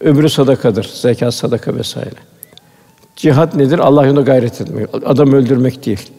[0.00, 0.90] Öbürü sadakadır.
[0.94, 2.14] Zekat, sadaka vesaire.
[3.16, 3.78] Cihat nedir?
[3.78, 4.88] Allah yolunda gayret etmek.
[5.06, 6.10] Adam öldürmek değil.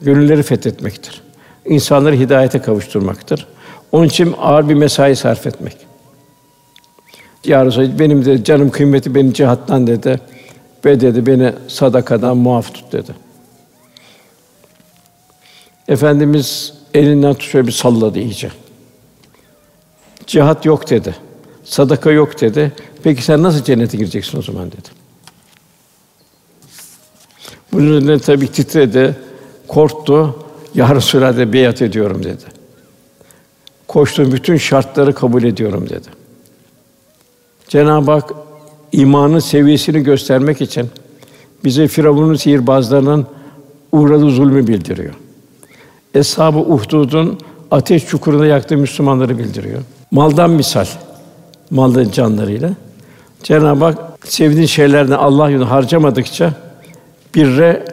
[0.00, 1.22] Gönülleri fethetmektir.
[1.66, 3.46] İnsanları hidayete kavuşturmaktır.
[3.92, 5.76] Onun için ağır bir mesai sarf etmek.
[7.44, 10.20] Ya Resulallah, benim de canım kıymeti beni cihattan dedi.
[10.84, 13.14] Ve dedi beni sadakadan muaf tut dedi.
[15.88, 18.50] Efendimiz elinden tutuyor bir salladı iyice.
[20.26, 21.16] Cihat yok dedi.
[21.64, 22.72] Sadaka yok dedi.
[23.02, 24.88] Peki sen nasıl cennete gireceksin o zaman dedi.
[27.72, 29.16] Bunun üzerine tabii titredi,
[29.68, 30.44] korktu.
[30.74, 32.44] Ya Resulallah de beyat ediyorum dedi.
[33.88, 36.08] Koştuğum bütün şartları kabul ediyorum dedi.
[37.68, 38.34] Cenab-ı Hak
[38.92, 40.90] imanın seviyesini göstermek için
[41.64, 43.26] bize Firavun'un sihirbazlarının
[43.92, 45.14] uğradığı zulmü bildiriyor.
[46.14, 47.38] Eshab-ı Uhdud'un
[47.70, 49.82] ateş çukurunda yaktığı Müslümanları bildiriyor.
[50.10, 50.86] Maldan misal,
[51.70, 52.70] maldan canlarıyla.
[53.42, 56.54] Cenab-ı Hak sevdiğin şeylerden Allah yolunda harcamadıkça
[57.34, 57.84] birre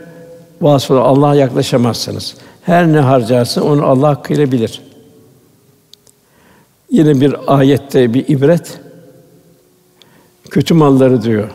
[0.62, 2.36] vasfı Allah'a yaklaşamazsınız.
[2.62, 4.82] Her ne harcarsın onu Allah hakkıyla bilir.
[6.91, 8.80] Yine bir ayette bir ibret
[10.50, 11.50] kötü malları diyor.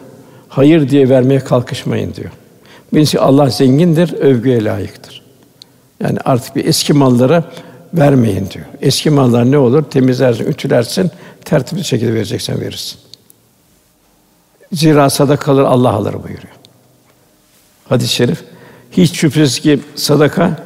[0.49, 2.31] Hayır diye vermeye kalkışmayın diyor.
[2.93, 5.23] Birincisi Allah zengindir, övgüye layıktır.
[6.01, 7.45] Yani artık bir eski mallara
[7.95, 8.67] vermeyin diyor.
[8.81, 9.83] Eski mallar ne olur?
[9.83, 11.11] Temizlersin, ütülersin,
[11.45, 12.99] tertipli şekilde vereceksen verirsin.
[14.73, 16.55] Zira sadakaları Allah alır buyuruyor.
[17.89, 18.45] Hadis-i şerif.
[18.93, 20.57] Hiç şüphesiz ki sadaka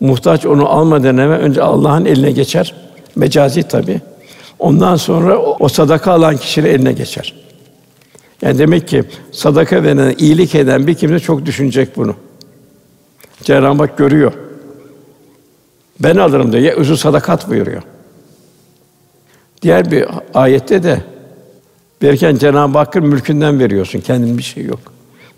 [0.00, 2.74] muhtaç onu almadan evvel önce Allah'ın eline geçer.
[3.16, 4.00] Mecazi tabi.
[4.58, 7.34] Ondan sonra o, o sadaka alan kişinin eline geçer.
[8.42, 12.14] Yani demek ki sadaka veren, iyilik eden bir kimse çok düşünecek bunu.
[13.42, 14.32] Cenab-ı Hak görüyor.
[16.00, 16.62] Ben alırım diyor.
[16.62, 17.82] Ya özü sadakat buyuruyor.
[19.62, 21.02] Diğer bir ayette de
[22.02, 24.00] verirken Cenab-ı Hakk'ın mülkünden veriyorsun.
[24.00, 24.80] Kendin bir şey yok.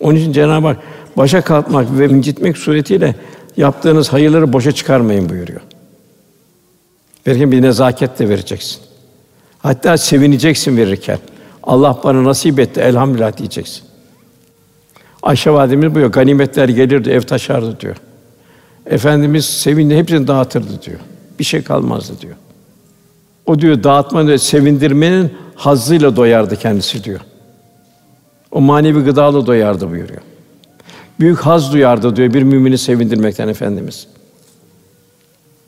[0.01, 0.77] Onun için Cenab-ı Hak
[1.17, 3.15] başa kalkmak ve incitmek suretiyle
[3.57, 5.61] yaptığınız hayırları boşa çıkarmayın buyuruyor.
[7.27, 8.81] Verirken bir nezaket de vereceksin.
[9.59, 11.19] Hatta sevineceksin verirken.
[11.63, 13.83] Allah bana nasip etti elhamdülillah diyeceksin.
[15.23, 17.97] Ayşe validemiz buyuruyor, ganimetler gelirdi, ev taşardı diyor.
[18.87, 21.01] Efendimiz sevinle hepsini dağıtırdı diyor.
[21.39, 22.37] Bir şey kalmazdı diyor.
[23.47, 27.21] O diyor dağıtmanın, sevindirmenin hazzıyla doyardı kendisi diyor.
[28.51, 30.21] O manevi gıdalı doyardı buyuruyor.
[31.21, 34.07] Büyük haz duyardı diyor bir mümini sevindirmekten efendimiz.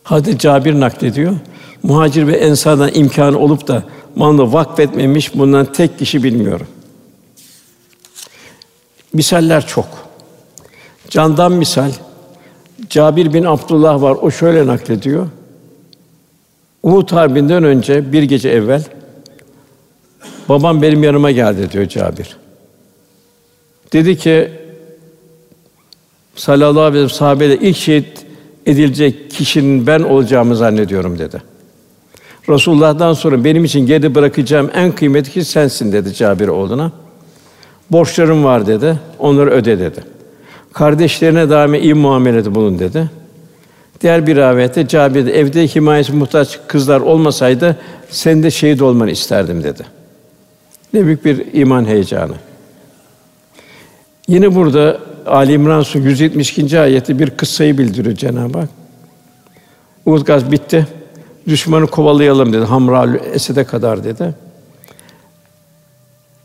[0.03, 1.37] Hadi Cabir naklediyor.
[1.83, 3.85] Muhacir ve ensardan imkanı olup da
[4.17, 6.67] malını vakfetmemiş bundan tek kişi bilmiyorum.
[9.13, 9.87] Misaller çok.
[11.09, 11.93] Candan misal
[12.89, 14.17] Cabir bin Abdullah var.
[14.23, 15.29] O şöyle naklediyor.
[16.83, 18.85] Uhud Harbi'nden önce bir gece evvel
[20.49, 22.37] babam benim yanıma geldi diyor Cabir.
[23.93, 24.62] Dedi ki
[26.37, 28.27] sallallahu aleyhi ve sellem sahabeyle ilk şehit
[28.67, 31.43] edilecek kişinin ben olacağımı zannediyorum dedi.
[32.49, 36.93] Resulullah'tan sonra benim için geri bırakacağım en kıymetli kişi sensin dedi Cabir oğluna.
[37.91, 38.99] Borçlarım var dedi.
[39.19, 40.01] Onları öde dedi.
[40.73, 43.11] Kardeşlerine daima iyi muamelede bulun dedi.
[44.01, 47.77] Diğer bir rivayette Cabir evde himayesi muhtaç kızlar olmasaydı
[48.11, 49.83] sen de şehit olmanı isterdim dedi.
[50.95, 52.35] Ne büyük bir iman heyecanı.
[54.29, 56.81] Yine burada Ali İmran Suresi 172.
[56.81, 58.69] ayeti bir kıssayı bildiriyor Cenab-ı Hak.
[60.07, 60.87] Uhud gaz bitti.
[61.49, 62.65] Düşmanı kovalayalım dedi.
[62.65, 64.35] Hamra Esed'e kadar dedi.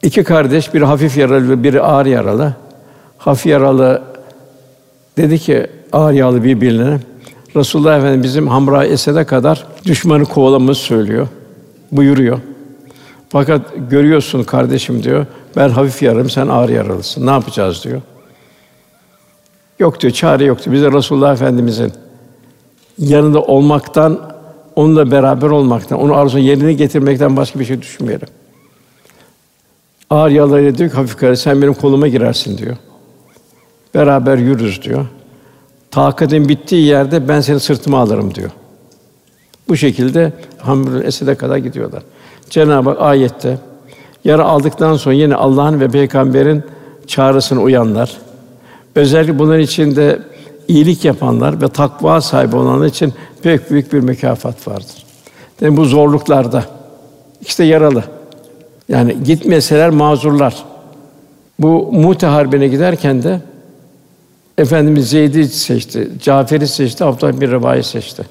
[0.03, 2.53] İki kardeş, biri hafif yaralı ve biri ağır yaralı.
[3.17, 4.03] Hafif yaralı
[5.17, 6.99] dedi ki ağır yaralı birbirine
[7.55, 11.27] Resulullah Efendimiz bizim Hamra Esed'e kadar düşmanı kovalamamızı söylüyor.
[11.91, 12.39] Buyuruyor.
[13.29, 15.25] Fakat görüyorsun kardeşim diyor.
[15.55, 17.27] Ben hafif yaralım, sen ağır yaralısın.
[17.27, 18.01] Ne yapacağız diyor.
[19.79, 20.75] Yok diyor, çare yok diyor.
[20.75, 21.91] Biz de Resulullah Efendimizin
[22.97, 24.19] yanında olmaktan,
[24.75, 28.27] onunla beraber olmaktan, onu arzu yerine getirmekten başka bir şey düşünmeyelim.
[30.09, 32.75] Ağır yaralarıyla diyor ki hafif karı sen benim koluma girersin diyor.
[33.95, 35.05] Beraber yürürüz diyor.
[35.91, 38.51] Takatin bittiği yerde ben seni sırtıma alırım diyor.
[39.67, 42.03] Bu şekilde Hamrul Esed'e kadar gidiyorlar.
[42.49, 43.57] Cenab-ı Hak ayette
[44.23, 46.63] yara aldıktan sonra yine Allah'ın ve peygamberin
[47.07, 48.17] çağrısına uyanlar,
[48.97, 50.19] özellikle bunların içinde
[50.67, 55.05] iyilik yapanlar ve takva sahibi olanlar için pek büyük bir mükafat vardır.
[55.61, 56.65] Yani bu zorluklarda
[57.41, 58.03] işte yaralı.
[58.89, 60.65] Yani gitmeseler mazurlar.
[61.59, 63.41] Bu Mute Harbi'ne giderken de
[64.57, 68.23] Efendimiz Zeyd'i seçti, Cafer'i seçti, Abdullah bir Revayi seçti.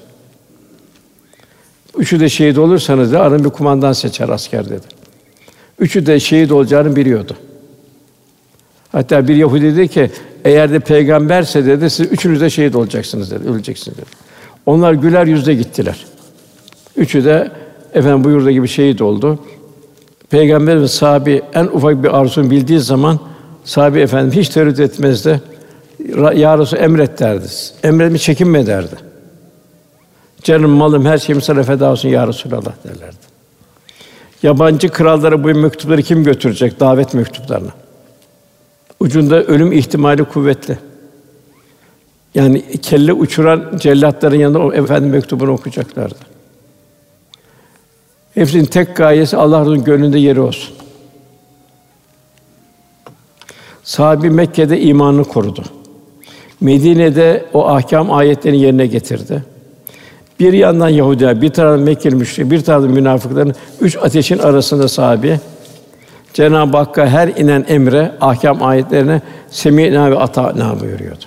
[1.97, 4.85] Üçü de şehit olursanız da arın bir kumandan seçer asker dedi.
[5.79, 7.37] Üçü de şehit olacağını biliyordu.
[8.91, 10.11] Hatta bir Yahudi dedi ki
[10.45, 14.05] eğer de peygamberse dedi siz üçünüz de şehit olacaksınız dedi, öleceksiniz dedi.
[14.65, 16.05] Onlar güler yüzle gittiler.
[16.95, 17.51] Üçü de
[17.93, 19.39] efendim buyurduğu gibi şehit oldu.
[20.29, 23.19] Peygamber ve sahabi en ufak bir arzunu bildiği zaman
[23.63, 25.41] sahabi efendim hiç tereddüt etmezdi.
[26.35, 27.45] Ya Resul emret derdi.
[27.83, 28.95] Emretmi çekinme derdi.
[30.43, 33.27] Canım, malım, her şeyim sana feda olsun ya Resulallah derlerdi.
[34.43, 36.79] Yabancı krallara bu mektupları kim götürecek?
[36.79, 37.71] Davet mektuplarını.
[38.99, 40.77] Ucunda ölüm ihtimali kuvvetli.
[42.35, 46.15] Yani kelle uçuran cellatların yanında o efendim mektubunu okuyacaklardı.
[48.33, 50.75] Hepsinin tek gayesi Allah'ın gönlünde yeri olsun.
[53.83, 55.63] Sahabi Mekke'de imanını korudu.
[56.61, 59.43] Medine'de o ahkam ayetlerini yerine getirdi.
[60.39, 65.39] Bir yandan Yahudiler, bir taraftan Mekkeli müşrik, bir taraftan münafıkların üç ateşin arasında sahabi
[66.37, 71.23] Cenab-ı Hakk'a her inen emre, ahkam ayetlerine semînâ ve atâna buyuruyordu.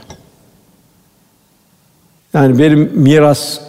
[2.34, 3.60] Yani benim miras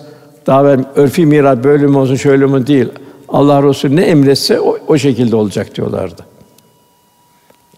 [0.47, 2.89] daha ben örfi miras böyle mi olsun şöyle mi değil.
[3.29, 6.25] Allah Resulü ne emretse o, o şekilde olacak diyorlardı.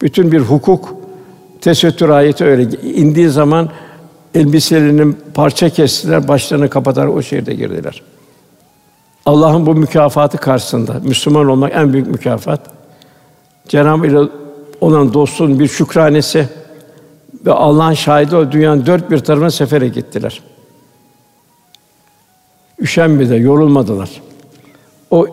[0.02, 0.96] Bütün bir hukuk
[1.60, 3.68] tesettür ayeti öyle indiği zaman
[4.34, 8.02] elbiselerinin parça kestiler, başlarını kapatar o şehirde girdiler.
[9.26, 12.83] Allah'ın bu mükafatı karşısında Müslüman olmak en büyük mükafat.
[13.68, 14.18] Cenab-ı ile
[14.80, 16.48] olan dostluğun bir şükranesi
[17.46, 20.42] ve Allah'ın şahidi o dünyanın dört bir tarafına sefere gittiler.
[22.78, 24.10] Üşenmediler, yorulmadılar.
[25.10, 25.26] O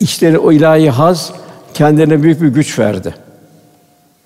[0.00, 1.32] içleri o ilahi haz
[1.74, 3.14] kendilerine büyük bir güç verdi.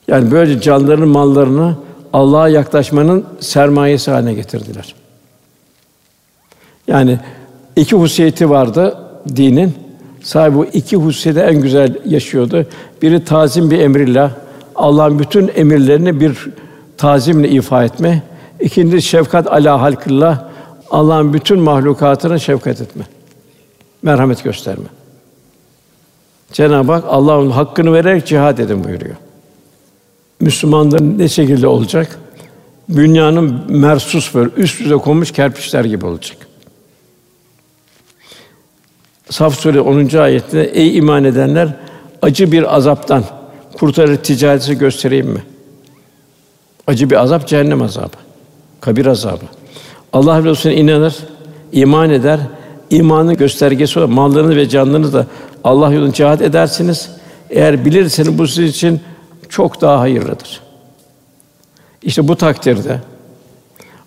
[0.09, 1.77] Yani böylece canlarının mallarını
[2.13, 4.95] Allah'a yaklaşmanın sermayesi haline getirdiler.
[6.87, 7.19] Yani
[7.77, 8.99] iki hususiyeti vardı
[9.37, 9.90] dinin.
[10.31, 12.67] Sahibi bu iki hususiyeti en güzel yaşıyordu.
[13.03, 14.31] Biri tazim bir emrillah.
[14.77, 16.49] Allah'ın bütün emirlerini bir
[16.97, 18.23] tazimle ifa etme.
[18.61, 20.45] İkincisi şefkat ala halkillah.
[20.91, 23.05] Allah'ın bütün mahlukatına şefkat etme.
[24.03, 24.87] Merhamet gösterme.
[26.53, 29.17] Cenab-ı Hak Allah'ın hakkını vererek cihad edin buyuruyor.
[30.41, 32.19] Müslümanların ne şekilde olacak?
[32.95, 36.50] Dünyanın mersus böyle üst üste konmuş kerpiçler gibi olacak.
[39.31, 40.19] Saf Sûre 10.
[40.19, 41.69] ayette ey iman edenler
[42.23, 43.25] acı bir azaptan
[43.79, 45.43] kurtarır ticareti göstereyim mi?
[46.87, 48.17] Acı bir azap cehennem azabı.
[48.81, 49.45] Kabir azabı.
[50.13, 51.17] Allah Resulüne inanır,
[51.73, 52.41] iman eder.
[52.91, 55.27] İmanın göstergesi olarak mallarını ve canlarını da
[55.65, 57.11] Allah yolunda cihat edersiniz.
[57.51, 59.01] Eğer bilirseniz bu sizin için
[59.49, 60.61] çok daha hayırlıdır.
[62.03, 63.01] İşte bu takdirde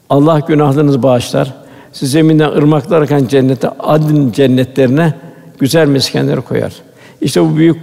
[0.10, 1.63] Allah günahlarınızı bağışlar.
[1.94, 5.14] Siz zeminden ırmaklar akan cennete, adın cennetlerine
[5.60, 6.74] güzel meskenleri koyar.
[7.22, 7.78] İşte bu büyük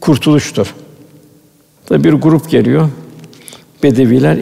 [0.00, 0.74] kurtuluştur.
[1.86, 2.88] Tabi bir grup geliyor.
[3.82, 4.38] Bedeviler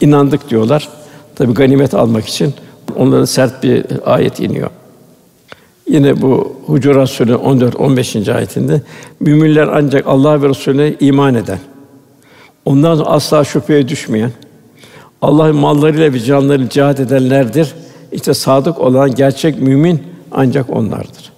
[0.00, 0.88] inandık diyorlar.
[1.34, 2.54] Tabi ganimet almak için
[2.96, 4.70] onlara sert bir ayet iniyor.
[5.88, 8.28] Yine bu Hucurat Sûre 14 15.
[8.28, 8.82] ayetinde
[9.20, 11.58] müminler ancak Allah ve Resulüne iman eden,
[12.64, 14.30] ondan asla şüpheye düşmeyen,
[15.22, 17.74] Allah'ın mallarıyla ve canlarıyla cihat edenlerdir.
[18.12, 21.32] İşte sadık olan gerçek mümin ancak onlardır.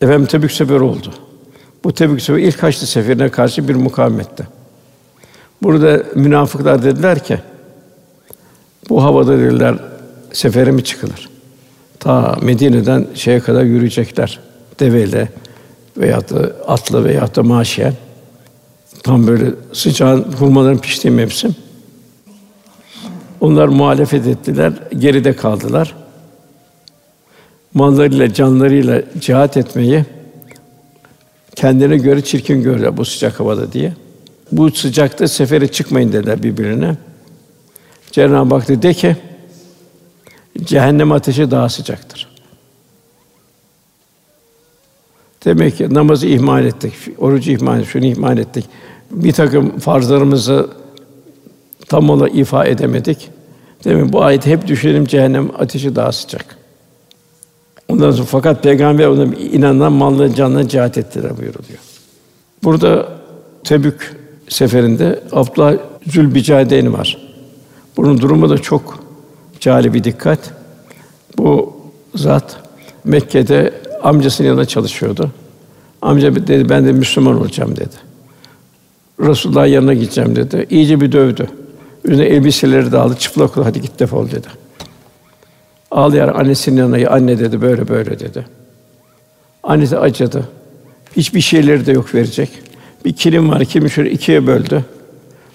[0.00, 1.14] Efendim Tebük seferi oldu.
[1.84, 4.46] Bu Tebük seferi ilk Haçlı seferine karşı bir mukavemette.
[5.62, 7.38] Burada münafıklar dediler ki
[8.88, 9.74] bu havada dediler
[10.32, 11.28] sefere mi çıkılır?
[12.00, 14.40] Ta Medine'den şeye kadar yürüyecekler
[14.80, 15.28] deveyle
[15.96, 17.94] veya da atlı veya da maşiyen.
[19.02, 21.56] Tam böyle sıcağın hurmaların piştiği mevsim.
[23.40, 25.94] Onlar muhalefet ettiler, geride kaldılar.
[27.74, 30.04] Mallarıyla, canlarıyla cihat etmeyi
[31.56, 33.92] kendine göre çirkin gördüler bu sıcak havada diye.
[34.52, 36.96] Bu sıcakta sefere çıkmayın dediler birbirine.
[38.12, 39.16] Cenab-ı Hak de ki
[40.64, 42.28] cehennem ateşi daha sıcaktır.
[45.44, 48.64] Demek ki namazı ihmal ettik, orucu ihmal ettik, şunu ihmal ettik.
[49.10, 50.70] Bir takım farzlarımızı
[51.88, 53.30] tam olarak ifa edemedik.
[53.84, 56.58] Demek bu ayet hep düşünelim cehennem ateşi daha sıcak.
[57.88, 61.78] Ondan sonra fakat peygamber ona inanan mallı canına cihat ettiler buyuruluyor.
[62.64, 63.08] Burada
[63.64, 64.16] Tebük
[64.48, 65.74] seferinde Abdullah
[66.06, 67.18] Zülbicadeyn var.
[67.96, 68.98] Bunun durumu da çok
[69.60, 70.38] cali bir dikkat.
[71.38, 71.76] Bu
[72.14, 72.56] zat
[73.04, 75.30] Mekke'de amcasının yanında çalışıyordu.
[76.02, 77.96] Amca dedi ben de Müslüman olacağım dedi.
[79.20, 80.66] Resulullah yanına gideceğim dedi.
[80.70, 81.48] İyice bir dövdü.
[82.08, 84.48] Üzerine elbiseleri de aldı, çıplak ol, hadi git defol dedi.
[85.90, 88.46] Ağlayarak annesinin yanına, anne dedi, böyle böyle dedi.
[89.62, 90.48] Annesi acıdı.
[91.16, 92.50] Hiçbir şeyleri de yok verecek.
[93.04, 94.84] Bir kilim var, kimi şöyle ikiye böldü.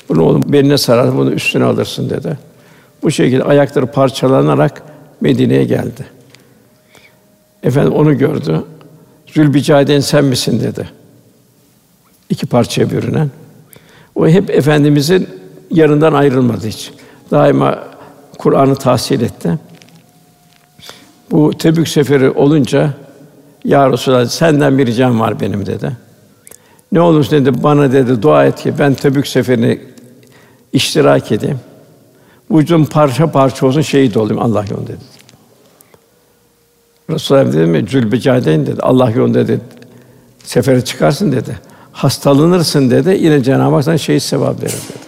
[0.10, 2.38] Bunu oğlum beline sarar, bunu üstüne alırsın dedi.
[3.04, 4.84] Bu şekilde ayakları parçalanarak
[5.22, 6.06] Medine'ye geldi.
[7.64, 8.64] Efendim onu gördü.
[9.28, 10.90] Zülbicaden sen misin dedi.
[12.30, 13.32] İki parçaya bürünen.
[14.16, 15.43] O hep efendimizin
[15.74, 16.92] yarından ayrılmadı hiç.
[17.32, 17.84] Daima
[18.38, 19.60] Kur'an'ı tahsil etti.
[21.32, 22.94] Bu Tebük seferi olunca
[23.66, 25.92] ya Resulallah senden bir ricam var benim dedi.
[26.92, 29.78] Ne olursa dedi bana dedi dua et ki ben Tebük seferine
[30.74, 31.60] iştirak edeyim.
[32.52, 34.98] Vücudum parça parça olsun şehit olayım Allah yolunda dedi.
[37.10, 39.62] Resulullah dedi mi Zülbecadeyn dedi Allah yolunda dedi
[40.44, 41.60] sefere çıkarsın dedi.
[41.92, 43.18] Hastalanırsın dedi.
[43.22, 45.03] Yine Cenab-ı Hak sana şehit sevabı verir dedi.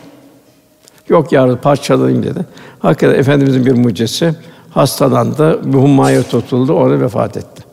[1.10, 2.46] Yok ya parçalayayım dedi.
[2.80, 4.36] Hakikaten efendimizin bir mucizesi
[4.70, 7.64] hastalandı, bir hummaya tutuldu, orada vefat etti.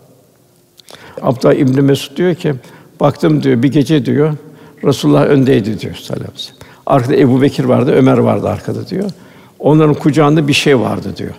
[1.23, 2.55] Abdullah İbn Mesud diyor ki,
[3.01, 4.35] baktım diyor bir gece diyor
[4.85, 6.65] Resulullah öndeydi diyor sallallahu aleyhi ve.
[6.87, 9.11] Arkada Ebu Bekir vardı, Ömer vardı arkada diyor.
[9.59, 11.35] Onların kucağında bir şey vardı diyor.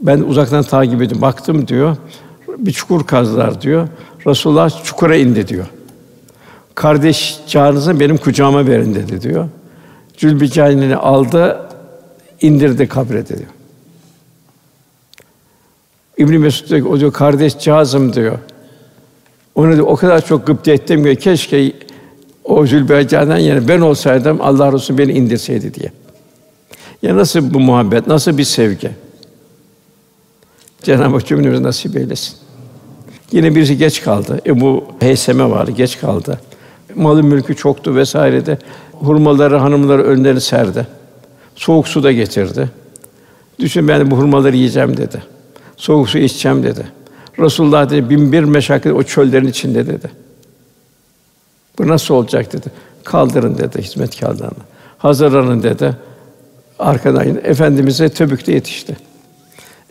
[0.00, 1.96] Ben uzaktan takip edip baktım diyor.
[2.58, 3.88] Bir çukur kazdılar diyor.
[4.26, 5.66] Resulullah çukura indi diyor.
[6.74, 9.48] Kardeş çağrınızı benim kucağıma verin dedi diyor.
[10.16, 11.68] Zülbicaynini aldı,
[12.40, 13.40] indirdi kabre diyor.
[16.18, 18.38] İbn Mesud diyor, o diyor kardeş cazım diyor.
[19.54, 21.72] Onu diyor, o kadar çok gıpta ettim ki keşke
[22.44, 25.92] o Zülbeycan'dan yani ben olsaydım Allah Resulü beni indirseydi diye.
[27.02, 28.90] Ya nasıl bu muhabbet, nasıl bir sevgi?
[30.82, 32.34] Cenab-ı Hak cümlemize nasip eylesin.
[33.32, 34.40] Yine birisi geç kaldı.
[34.46, 36.40] Ebu Heyseme vardı, geç kaldı.
[36.94, 38.58] Malı mülkü çoktu vesaire de.
[38.92, 40.86] Hurmaları hanımları önlerine serdi.
[41.56, 42.70] Soğuk su da getirdi.
[43.58, 45.22] Düşün ben bu hurmaları yiyeceğim dedi.
[45.76, 46.86] Soğuk su içeceğim dedi.
[47.38, 50.10] Resulullah dedi bin bir meşakkat o çöllerin içinde dedi.
[51.78, 52.66] Bu nasıl olacak dedi.
[53.04, 54.64] Kaldırın dedi hizmetkarlarını.
[54.98, 55.96] Hazırlanın dedi.
[56.78, 58.96] Arkadan efendimize Töbük'te yetişti.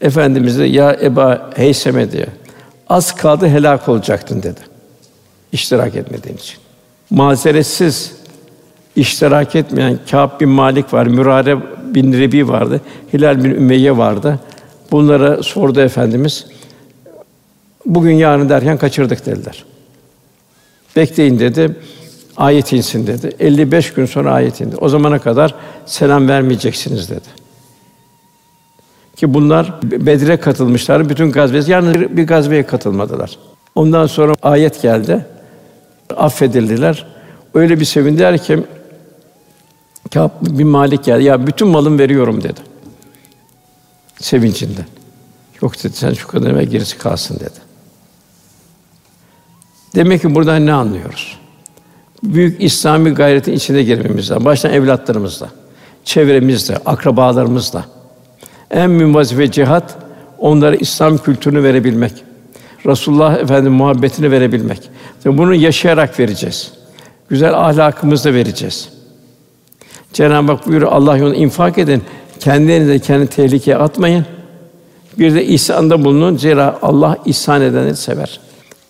[0.01, 2.27] Efendimiz de ya Eba Heyseme diye
[2.89, 4.59] az kaldı helak olacaktın dedi.
[5.51, 6.57] İştirak etmediğin için.
[7.13, 8.11] Mazeretsiz
[8.95, 11.57] iştirak etmeyen Kâb bin Malik var, Mürare
[11.95, 12.81] bin Rebi vardı,
[13.13, 14.39] Hilal bin Ümeyye vardı.
[14.91, 16.45] Bunlara sordu efendimiz.
[17.85, 19.65] Bugün yarın derken kaçırdık dediler.
[20.95, 21.75] Bekleyin dedi.
[22.37, 23.35] Ayet insin dedi.
[23.39, 24.75] 55 gün sonra ayet indi.
[24.75, 25.55] O zamana kadar
[25.85, 27.27] selam vermeyeceksiniz dedi.
[29.15, 31.09] Ki bunlar Bedir'e katılmışlar.
[31.09, 33.37] Bütün gazveye yalnız bir gazveye katılmadılar.
[33.75, 35.25] Ondan sonra ayet geldi.
[36.17, 37.05] Affedildiler.
[37.53, 38.63] Öyle bir sevindiler ki
[40.13, 41.23] Kâb bin Malik geldi.
[41.23, 42.59] Ya bütün malım veriyorum dedi.
[44.19, 44.85] Sevincinden.
[45.61, 47.73] Yok dedi sen şu kadına ver gerisi kalsın dedi.
[49.95, 51.37] Demek ki buradan ne anlıyoruz?
[52.23, 54.45] Büyük İslami gayretin içine girmemiz lazım.
[54.45, 55.49] Baştan evlatlarımızla,
[56.03, 57.85] çevremizle, akrabalarımızla.
[58.71, 59.95] En mühim vazife cihat
[60.37, 62.23] onlara İslam kültürünü verebilmek.
[62.85, 64.89] Resulullah Efendi muhabbetini verebilmek.
[65.25, 66.71] Ve bunu yaşayarak vereceğiz.
[67.29, 68.89] Güzel ahlakımızla vereceğiz.
[70.13, 72.03] Cenab-ı Hak buyuruyor Allah yolunda infak edin.
[72.39, 74.25] Kendinizi kendi tehlikeye atmayın.
[75.19, 76.37] Bir de ihsanda bulunun.
[76.37, 78.39] Zira Allah ihsan edeni sever.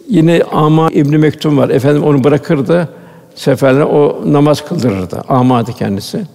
[0.09, 1.69] Yine Ama İbn Mektum var.
[1.69, 2.89] Efendim onu bırakırdı.
[3.35, 5.23] Seferlerine o namaz kıldırırdı.
[5.27, 6.25] Amadı kendisi.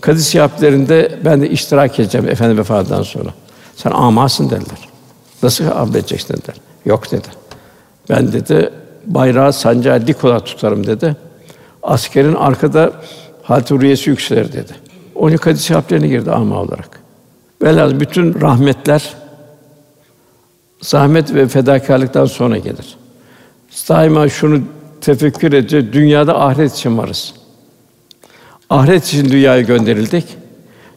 [0.00, 3.28] Kadı siyahatlerinde ben de iştirak edeceğim efendim vefatından sonra.
[3.76, 4.88] Sen amasın dediler.
[5.42, 6.56] Nasıl affedeceksin dediler.
[6.84, 7.28] Yok dedi.
[8.10, 8.70] Ben dedi
[9.08, 11.16] bayrağı sancağı dik olarak tutarım dedi.
[11.82, 12.92] Askerin arkada
[13.42, 14.72] haturiyesi yükselir dedi.
[15.14, 17.00] Onun kadı siyahatlerine girdi ama olarak.
[17.62, 19.14] Velhâsıl bütün rahmetler
[20.80, 22.96] zahmet ve fedakarlıktan sonra gelir.
[23.88, 24.60] Daima şunu
[25.00, 25.92] tefekkür edeceğiz.
[25.92, 27.34] Dünyada ahiret için varız.
[28.70, 30.24] Ahiret için dünyaya gönderildik.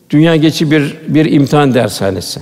[0.09, 2.41] Dünya geçi bir bir imtihan dershanesi.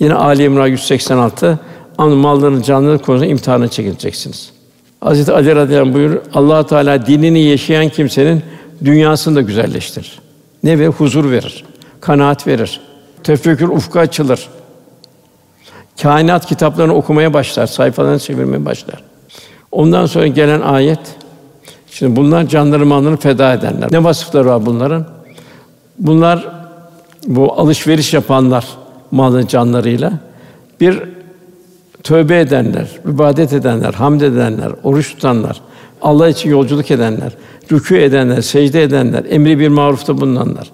[0.00, 1.58] Yine Ali İmran 186
[1.98, 4.50] ama malların canların konusunda imtihana çekileceksiniz.
[5.00, 8.42] Hazreti Ali radıyallahu buyur Allah Teala dinini yaşayan kimsenin
[8.84, 10.18] dünyasını da güzelleştirir.
[10.62, 10.88] Ne verir?
[10.88, 11.64] Huzur verir.
[12.00, 12.80] Kanaat verir.
[13.22, 14.48] Tefekkür ufku açılır.
[16.02, 19.02] Kainat kitaplarını okumaya başlar, sayfalarını çevirmeye başlar.
[19.72, 21.00] Ondan sonra gelen ayet
[21.94, 23.92] Şimdi bunlar canları mallarını feda edenler.
[23.92, 25.06] Ne vasıfları var bunların?
[25.98, 26.48] Bunlar
[27.26, 28.66] bu alışveriş yapanlar
[29.10, 30.12] malı canlarıyla
[30.80, 31.02] bir
[32.04, 35.60] tövbe edenler, ibadet edenler, hamd edenler, oruç tutanlar,
[36.02, 37.32] Allah için yolculuk edenler,
[37.70, 40.70] rükû edenler, secde edenler, emri bir marufta bulunanlar.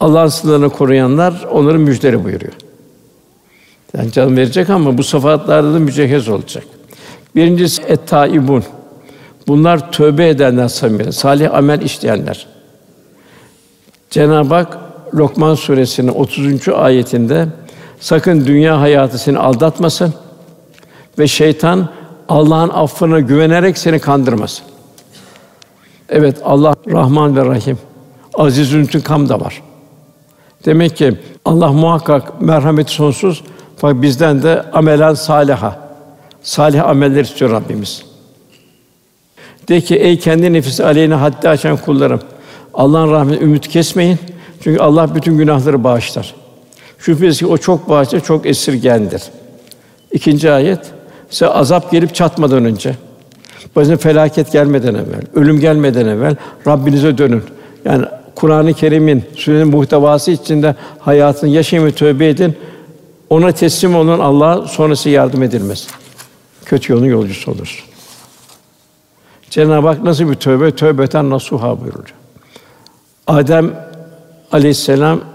[0.00, 2.52] Allah'ın sınırlarını koruyanlar onların müjderi buyuruyor.
[3.96, 6.64] Yani can verecek ama bu sıfatlarda da mücehhez olacak.
[7.36, 8.64] Birincisi et-taibun.
[9.48, 12.46] Bunlar tövbe edenler samimi, salih amel işleyenler.
[14.10, 14.78] Cenab-ı Hak
[15.14, 16.68] Lokman suresinin 30.
[16.68, 17.46] ayetinde
[18.00, 20.14] sakın dünya hayatı seni aldatmasın
[21.18, 21.88] ve şeytan
[22.28, 24.66] Allah'ın affına güvenerek seni kandırmasın.
[26.08, 27.78] Evet Allah Rahman ve Rahim.
[28.34, 29.62] Aziz intikam da var.
[30.64, 33.42] Demek ki Allah muhakkak merhameti sonsuz
[33.76, 35.78] fakat bizden de amelen saliha.
[36.42, 38.02] Salih ameller istiyor Rabbimiz.
[39.68, 42.20] De ki ey kendi nefisi aleyhine haddi aşan kullarım.
[42.74, 44.18] Allah'ın rahmetine ümit kesmeyin.
[44.60, 46.34] Çünkü Allah bütün günahları bağışlar.
[47.04, 49.22] Şüphesiz ki o çok bağışlar, çok esirgendir.
[50.12, 50.78] İkinci ayet
[51.30, 52.94] size azap gelip çatmadan önce,
[53.76, 56.36] başına felaket gelmeden evvel, ölüm gelmeden evvel
[56.66, 57.42] Rabbinize dönün.
[57.84, 62.56] Yani Kur'an-ı Kerim'in sürenin muhtevası içinde hayatını yaşayın ve tövbe edin.
[63.30, 65.86] Ona teslim olun Allah sonrası yardım edilmez.
[66.64, 67.84] Kötü yolun yolcusu olursun.
[69.50, 70.70] Cenab-ı Hak nasıl bir tövbe?
[70.70, 72.14] Tövbeten nasuha buyuruyor.
[73.26, 73.74] Adem
[74.52, 75.33] Aleyhisselam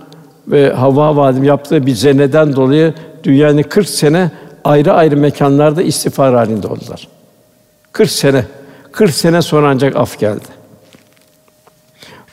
[0.49, 2.93] ve Havva validem yaptığı bir zeneden dolayı
[3.23, 4.31] dünyanın 40 sene
[4.63, 7.07] ayrı ayrı mekanlarda istiğfar halinde oldular.
[7.91, 8.45] 40 sene.
[8.91, 10.59] 40 sene sonra ancak af geldi.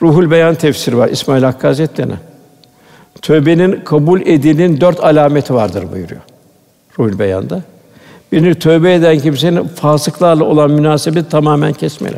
[0.01, 2.15] Ruhul Beyan tefsiri var İsmail Hakkı Hazretleri'ne.
[3.21, 6.21] Tövbenin kabul edilin dört alameti vardır buyuruyor.
[6.99, 7.61] Ruhul Beyan'da.
[8.31, 12.17] Birini tövbe eden kimsenin fasıklarla olan münasebeti tamamen kesmeli.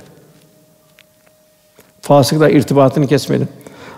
[2.02, 3.48] Fasıklar irtibatını kesmeli.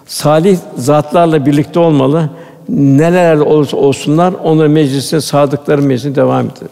[0.05, 2.29] Salih zatlarla birlikte olmalı.
[2.69, 6.69] Nelerle olursa olsunlar onların meclisine sadıkların meclisine devam eder.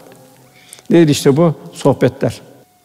[0.90, 1.54] Nedir işte bu?
[1.72, 2.40] Sohbetler.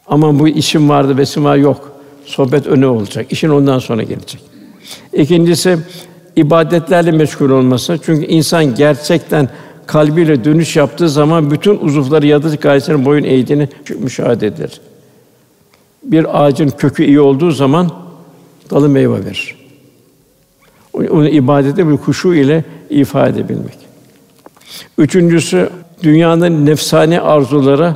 [0.08, 1.92] Ama bu işim vardı, besim var yok.
[2.26, 3.26] Sohbet öne olacak.
[3.30, 4.42] İşin ondan sonra gelecek.
[5.14, 5.78] İkincisi
[6.36, 8.00] ibadetlerle meşgul olması.
[8.06, 9.50] Çünkü insan gerçekten
[9.86, 13.70] kalbiyle dönüş yaptığı zaman bütün uzuvları yadı gayesinin boyun eğdiğini
[14.00, 14.82] müşahede edilir.
[16.04, 17.92] Bir ağacın kökü iyi olduğu zaman
[18.72, 19.65] dalı meyve verir.
[20.96, 23.78] Onu ibadete bir kuşu ile ifade edebilmek.
[24.98, 25.70] Üçüncüsü
[26.04, 27.96] dünyanın nefsani arzuları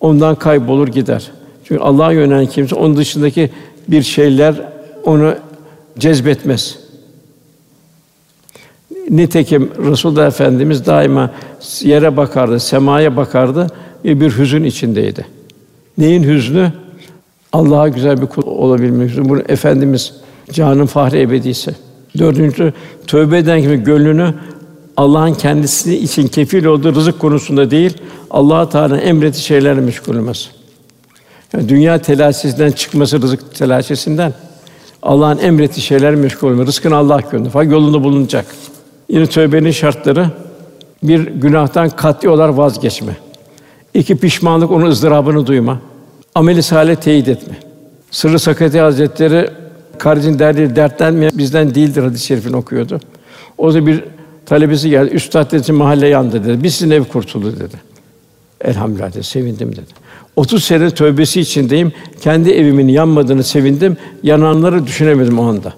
[0.00, 1.30] ondan kaybolur gider.
[1.64, 3.50] Çünkü Allah'a yönelen kimse onun dışındaki
[3.88, 4.54] bir şeyler
[5.04, 5.34] onu
[5.98, 6.78] cezbetmez.
[9.10, 11.30] Nitekim Resulullah Efendimiz daima
[11.80, 13.66] yere bakardı, semaya bakardı
[14.04, 15.26] ve bir hüzün içindeydi.
[15.98, 16.72] Neyin hüznü?
[17.52, 19.28] Allah'a güzel bir kul olabilmek hüznü.
[19.28, 20.14] Bunu Efendimiz
[20.52, 21.74] canın fahri ebedisi.
[22.18, 22.72] Dördüncü,
[23.06, 24.34] tövbe eden gibi gönlünü
[24.96, 27.98] Allah'ın kendisi için kefil olduğu rızık konusunda değil,
[28.30, 30.50] Allah Teala emrettiği şeylerle meşgul olması.
[31.52, 34.34] Yani dünya telaşesinden çıkması rızık telaşesinden
[35.02, 36.66] Allah'ın emrettiği şeylerle meşgul olması.
[36.66, 37.50] Rızkını Allah gönderdi.
[37.52, 38.46] Fakat yolunda bulunacak.
[39.08, 40.26] Yine tövbenin şartları
[41.02, 43.16] bir günahtan kat'i olarak vazgeçme.
[43.94, 45.80] İki pişmanlık onun ızdırabını duyma.
[46.34, 47.54] Ameli salih teyit etme.
[48.10, 49.50] Sırrı Sakati Hazretleri
[49.98, 53.00] kardeşin derdi dertlenmeyen bizden değildir hadis-i şerifini okuyordu.
[53.58, 54.04] O da bir
[54.46, 55.14] talebesi geldi.
[55.14, 56.62] Üstad dedi mahalle yandı dedi.
[56.62, 57.76] Biz sizin ev kurtuldu dedi.
[58.60, 59.24] Elhamdülillah dedi.
[59.24, 60.04] Sevindim dedi.
[60.36, 61.92] 30 sene tövbesi içindeyim.
[62.20, 63.96] Kendi evimin yanmadığını sevindim.
[64.22, 65.74] Yananları düşünemedim o anda.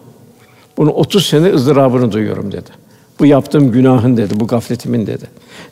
[0.76, 2.70] Bunu 30 sene ızdırabını duyuyorum dedi.
[3.20, 5.24] Bu yaptığım günahın dedi, bu gafletimin dedi.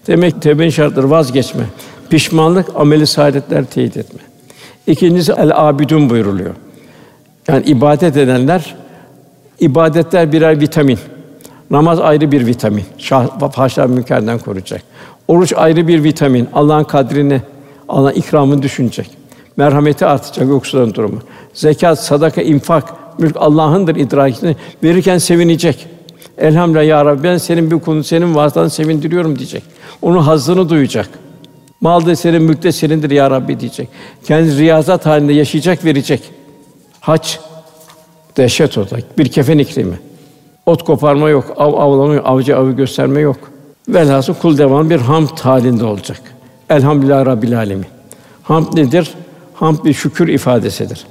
[0.06, 1.64] Demek tevbenin şartları vazgeçme,
[2.10, 4.20] pişmanlık, ameli saadetler teyit etme.
[4.86, 6.54] İkincisi el abidun buyuruluyor.
[7.48, 8.74] Yani ibadet edenler
[9.60, 10.98] ibadetler birer vitamin.
[11.70, 12.84] Namaz ayrı bir vitamin.
[12.98, 13.88] Şah, haşa
[14.44, 14.82] koruyacak.
[15.28, 16.48] Oruç ayrı bir vitamin.
[16.52, 17.42] Allah'ın kadrini,
[17.88, 19.10] Allah'ın ikramını düşünecek.
[19.56, 21.18] Merhameti artacak yoksulların durumu.
[21.54, 22.84] Zekat, sadaka, infak,
[23.20, 25.86] mülk Allah'ındır idrakini verirken sevinecek.
[26.38, 29.62] Elhamdülillah ya Rabbi ben senin bir konu senin vasıtan sevindiriyorum diyecek.
[30.02, 31.08] Onun hazzını duyacak.
[31.80, 33.88] Mal da senin, mülk de senindir ya Rabbi diyecek.
[34.24, 36.22] Kendi riyazat halinde yaşayacak, verecek.
[37.04, 37.36] Hac
[38.36, 38.96] dehşet o da.
[39.18, 40.00] Bir kefen iklimi.
[40.66, 43.36] Ot koparma yok, av avlama yok, avcı avı gösterme yok.
[43.88, 46.20] Velhasıl kul devam bir hamd halinde olacak.
[46.70, 47.86] Elhamdülillah Rabbil Alemin.
[48.42, 49.14] Hamd nedir?
[49.54, 51.06] Hamd bir şükür ifadesidir.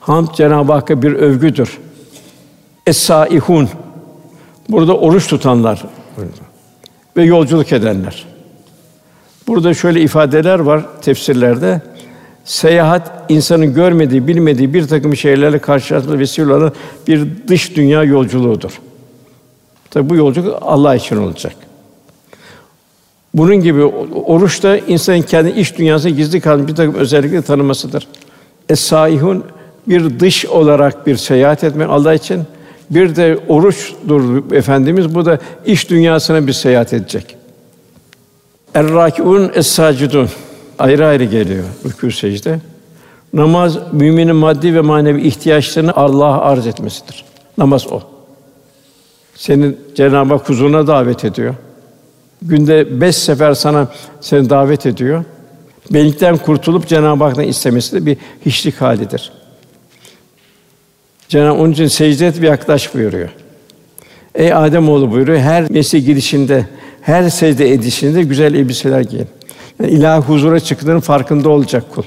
[0.00, 1.78] Hamd Cenab-ı Hakk'a bir övgüdür.
[2.86, 3.68] Es-saihun
[4.68, 5.84] Burada oruç tutanlar
[7.16, 8.26] ve yolculuk edenler.
[9.46, 11.80] Burada şöyle ifadeler var tefsirlerde.
[12.44, 16.72] Seyahat insanın görmediği, bilmediği bir takım şeylerle karşılaşma vesile olan
[17.06, 18.80] bir dış dünya yolculuğudur.
[19.90, 21.54] Tabi bu yolculuk Allah için olacak.
[23.34, 28.08] Bunun gibi oruç da insanın kendi iç dünyasında gizli kalan bir takım özellikleri tanımasıdır.
[28.68, 29.42] Es-saihun
[29.86, 32.42] bir dış olarak bir seyahat etmek Allah için
[32.90, 35.14] bir de oruçdur efendimiz.
[35.14, 37.36] Bu da iş dünyasına bir seyahat edecek.
[38.74, 40.28] Er-râkiûn es-sâcidûn
[40.80, 42.60] ayrı ayrı geliyor rükû secde.
[43.32, 47.24] Namaz müminin maddi ve manevi ihtiyaçlarını Allah'a arz etmesidir.
[47.58, 48.02] Namaz o.
[49.34, 51.54] Senin Cenab-ı Hak huzuruna davet ediyor.
[52.42, 53.88] Günde beş sefer sana
[54.20, 55.24] seni davet ediyor.
[55.90, 58.16] Benlikten kurtulup Cenab-ı Hak'tan istemesi de bir
[58.46, 59.32] hiçlik halidir.
[61.28, 63.28] Cenab-ı onun için secde et ve yaklaş buyuruyor.
[64.34, 65.38] Ey Adem oğlu buyuruyor.
[65.38, 66.66] Her mesle girişinde,
[67.00, 69.28] her secde edişinde güzel elbiseler giyin.
[69.80, 72.02] Yani ilahi huzura çıktığının farkında olacak kul.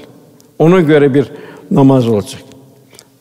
[0.58, 1.30] Ona göre bir
[1.70, 2.42] namaz olacak.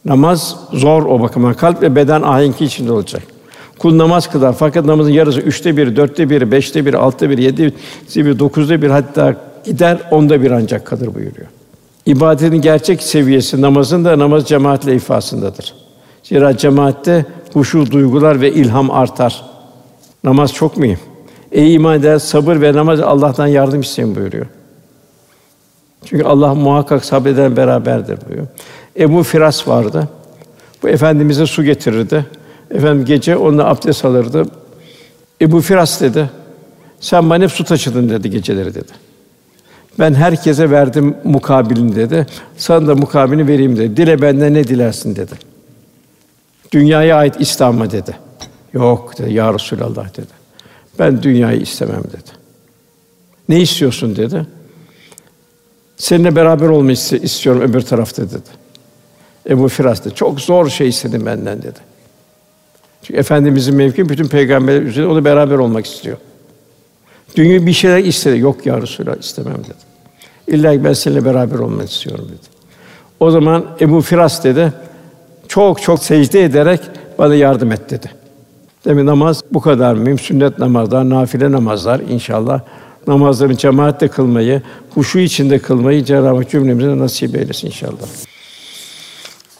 [0.06, 1.54] Namaz zor o bakıma.
[1.54, 3.24] Kalp ve beden ahenki içinde olacak.
[3.80, 7.74] Kul namaz kılar fakat namazın yarısı üçte bir, dörtte bir, beşte bir, altta bir, yedi
[8.16, 9.36] bir, dokuzda bir hatta
[9.66, 11.48] gider onda bir ancak kalır buyuruyor.
[12.06, 15.74] İbadetin gerçek seviyesi namazın da namaz cemaatle ifasındadır.
[16.24, 19.46] Zira cemaatte huşu duygular ve ilham artar.
[20.24, 21.00] Namaz çok mühim.
[21.54, 24.46] Ey iman eder, sabır ve namaz Allah'tan yardım isteyin buyuruyor.
[26.06, 28.48] Çünkü Allah muhakkak sabreden beraberdir buyuruyor.
[29.00, 30.10] Ebu Firas vardı.
[30.84, 32.26] Bu efendimize su getirirdi.
[32.72, 34.46] Efendim gece onunla abdest alırdı.
[35.42, 36.30] Ebu Firas dedi.
[37.00, 38.92] Sen bana hep su taşıdın dedi geceleri dedi.
[40.00, 42.28] Ben herkese verdim mukabilini dedi.
[42.58, 43.98] Sana da mukabilini vereyim dedi.
[43.98, 45.34] Dile benden ne dilersin dedi.
[46.72, 48.18] Dünyaya ait İslam'a dedi.
[48.74, 50.43] Yok dedi ya Resulallah dedi.
[51.00, 52.32] Ben dünyayı istemem dedi.
[53.50, 54.46] Ne istiyorsun dedi.
[55.98, 58.64] Seninle beraber olmayı istiyorum öbür tarafta dedi.
[59.50, 60.16] Ebu Firas dedi.
[60.16, 61.80] Çok zor şey istedim benden dedi.
[63.04, 66.18] Çünkü efendimizin mevki bütün peygamberler üzerinde onu beraber olmak istiyor.
[67.36, 68.40] Dünya bir şeyler istedi.
[68.40, 69.94] Yok ya Resulallah istemem dedi.
[70.48, 72.48] İlla ben seninle beraber olmak istiyorum dedi.
[73.20, 74.74] O zaman Ebu Firas dedi
[75.48, 76.80] çok çok secde ederek
[77.18, 78.12] bana yardım et dedi.
[78.86, 80.20] Demin namaz bu kadar mühim.
[80.20, 82.62] Sünnet namazlar, nafile namazlar inşallah
[83.08, 84.62] namazların cemaatle kılmayı,
[84.94, 88.08] huşu içinde kılmayı Cenab-ı Hak cümlemize nasip eylesin inşallah.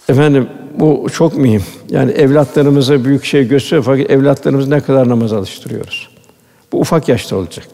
[0.10, 0.50] Efendim
[0.80, 1.64] bu çok mühim.
[1.90, 6.10] Yani evlatlarımıza büyük şey gösteriyor fakat evlatlarımızı ne kadar namaz alıştırıyoruz.
[6.72, 7.68] Bu ufak yaşta olacak.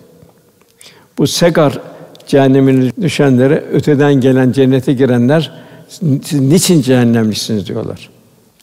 [1.18, 1.80] Bu segar
[2.28, 5.52] cehennemine düşenlere öteden gelen cennete girenler
[5.90, 8.10] siz niçin cehennemlisiniz diyorlar.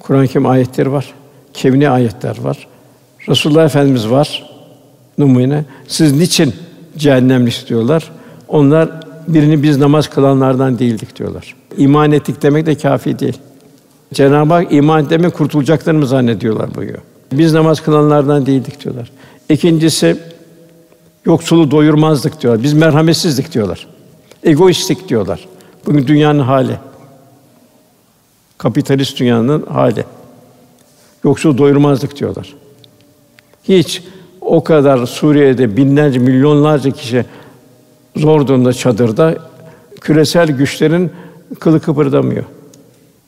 [0.03, 1.15] Kur'an-ı Kerim ayetleri var.
[1.53, 2.69] Kevni ayetler var.
[3.29, 4.45] Resulullah Efendimiz var
[5.19, 5.65] numune.
[5.89, 6.55] Siz niçin
[6.97, 8.11] cehennemlik diyorlar?
[8.49, 8.91] Onlar
[9.29, 11.55] birini biz namaz kılanlardan değildik diyorlar.
[11.77, 13.39] İman ettik demek de kafi değil.
[14.15, 17.03] Cenab-ı Hak iman demek kurtulacaklarını zannediyorlar buyuruyor.
[17.33, 19.11] Biz namaz kılanlardan değildik diyorlar.
[19.49, 20.17] İkincisi
[21.25, 22.63] yoksulu doyurmazdık diyorlar.
[22.63, 23.87] Biz merhametsizdik diyorlar.
[24.45, 25.49] Egoistlik diyorlar.
[25.87, 26.77] Bugün dünyanın hali.
[28.59, 30.05] Kapitalist dünyanın hali.
[31.25, 32.55] Yoksulu doyurmazdık diyorlar.
[33.69, 34.03] Hiç
[34.41, 37.25] o kadar Suriye'de binlerce, milyonlarca kişi
[38.17, 39.35] zor durumda çadırda
[40.01, 41.11] küresel güçlerin
[41.61, 42.45] kılı kıpırdamıyor.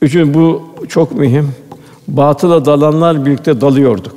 [0.01, 1.51] Üçün bu çok mühim.
[2.07, 4.15] Batıla dalanlar birlikte dalıyorduk.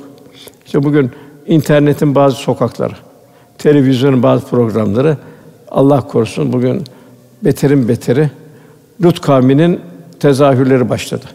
[0.65, 1.11] İşte bugün
[1.47, 2.93] internetin bazı sokakları,
[3.57, 5.17] televizyonun bazı programları
[5.71, 6.83] Allah korusun bugün
[7.41, 8.29] beterin beteri
[9.03, 9.79] Lut kavminin
[10.19, 11.25] tezahürleri başladı.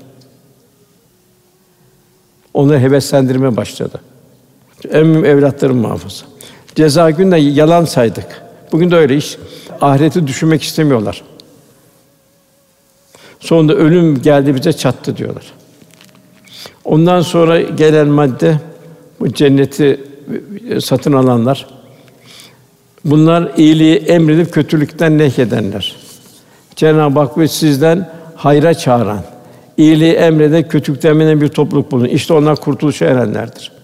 [2.55, 4.01] Onları heveslendirme başladı.
[4.92, 6.26] En mühim evlatların muhafaza.
[6.74, 8.42] Ceza günde yalan saydık.
[8.72, 9.36] Bugün de öyle iş.
[9.80, 11.22] Ahireti düşünmek istemiyorlar.
[13.40, 15.52] Sonunda ölüm geldi bize çattı diyorlar.
[16.84, 18.60] Ondan sonra gelen madde
[19.20, 20.00] bu cenneti
[20.80, 21.66] satın alanlar.
[23.04, 25.96] Bunlar iyiliği emredip kötülükten nehyedenler.
[26.76, 29.22] Cenab-ı Hak ve sizden hayra çağıran,
[29.76, 32.04] iyiliği emreden, kötülükten bir topluluk bulun.
[32.04, 33.77] İşte onlar kurtuluşa erenlerdir.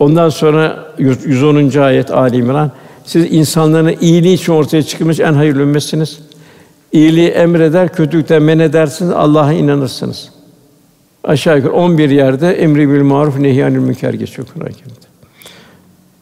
[0.00, 1.78] Ondan sonra 110.
[1.78, 2.70] ayet Ali İmran
[3.04, 6.18] siz insanların iyiliği için ortaya çıkmış en hayırlı ümmetsiniz.
[6.92, 10.30] İyiliği emreder, kötülükten men edersiniz, Allah'a inanırsınız.
[11.24, 14.70] Aşağı yukarı 11 yerde emri bil maruf nehyanül münker geçiyor Kur'an-ı.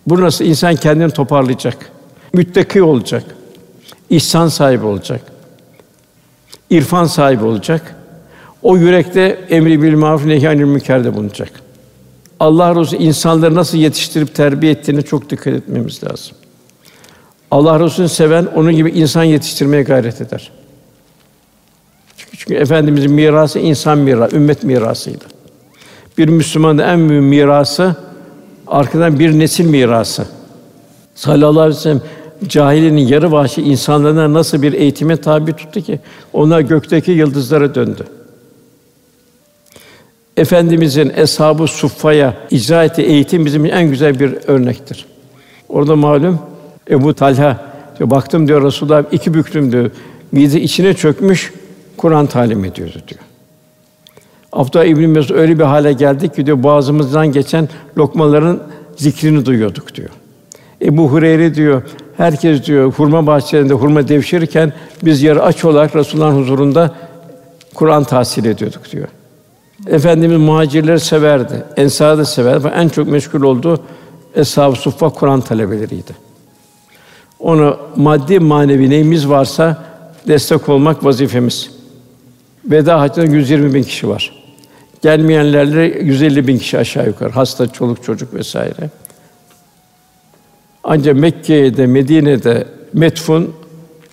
[0.06, 1.76] Bu nasıl insan kendini toparlayacak,
[2.32, 3.24] müttaki olacak,
[4.10, 5.20] ihsan sahibi olacak,
[6.70, 7.96] irfan sahibi olacak.
[8.62, 11.67] O yürekte emri bil maruf nehyanül münkerde bulunacak.
[12.40, 16.36] Allah Resulü insanları nasıl yetiştirip terbiye ettiğini çok dikkat etmemiz lazım.
[17.50, 20.52] Allah Resulü'nü seven onun gibi insan yetiştirmeye gayret eder.
[22.16, 25.24] Çünkü, çünkü efendimizin mirası insan mirası, ümmet mirasıydı.
[26.18, 27.96] Bir Müslümanın en büyük mirası
[28.66, 30.26] arkadan bir nesil mirası.
[31.14, 32.02] Sallallahu aleyhi ve sellem
[32.46, 36.00] cahilinin yarı vahşi insanlarına nasıl bir eğitime tabi tuttu ki
[36.32, 38.04] onlar gökteki yıldızlara döndü.
[40.38, 45.06] Efendimizin eshabı suffaya icra ettiği eğitim bizim en güzel bir örnektir.
[45.68, 46.38] Orada malum
[46.90, 47.60] Ebu Talha
[47.98, 49.90] diyor, baktım diyor Resulullah iki büktüm diyor.
[50.32, 51.52] Mide içine çökmüş
[51.96, 53.20] Kur'an talim ediyordu diyor.
[54.52, 57.68] Abdullah İbn Mesud öyle bir hale geldik ki diyor boğazımızdan geçen
[57.98, 58.60] lokmaların
[58.96, 60.10] zikrini duyuyorduk diyor.
[60.82, 61.82] Ebu Hureyre diyor
[62.16, 64.72] herkes diyor hurma bahçelerinde hurma devşirirken
[65.02, 66.94] biz yarı aç olarak Resulullah'ın huzurunda
[67.74, 69.08] Kur'an tahsil ediyorduk diyor.
[69.86, 71.64] Efendimiz muhacirleri severdi.
[71.76, 72.72] Ensar'ı da severdi.
[72.76, 73.80] En çok meşgul olduğu
[74.34, 76.12] Eshab-ı Suffa Kur'an talebeleriydi.
[77.38, 79.84] Onu maddi manevi neyimiz varsa
[80.28, 81.70] destek olmak vazifemiz.
[82.64, 84.44] Veda haccında 120 bin kişi var.
[85.02, 87.30] Gelmeyenlerle 150 bin kişi aşağı yukarı.
[87.30, 88.90] Hasta, çoluk, çocuk vesaire.
[90.84, 93.54] Ancak Mekke'de, Medine'de metfun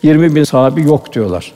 [0.04, 1.54] 20 bin sahabi yok diyorlar.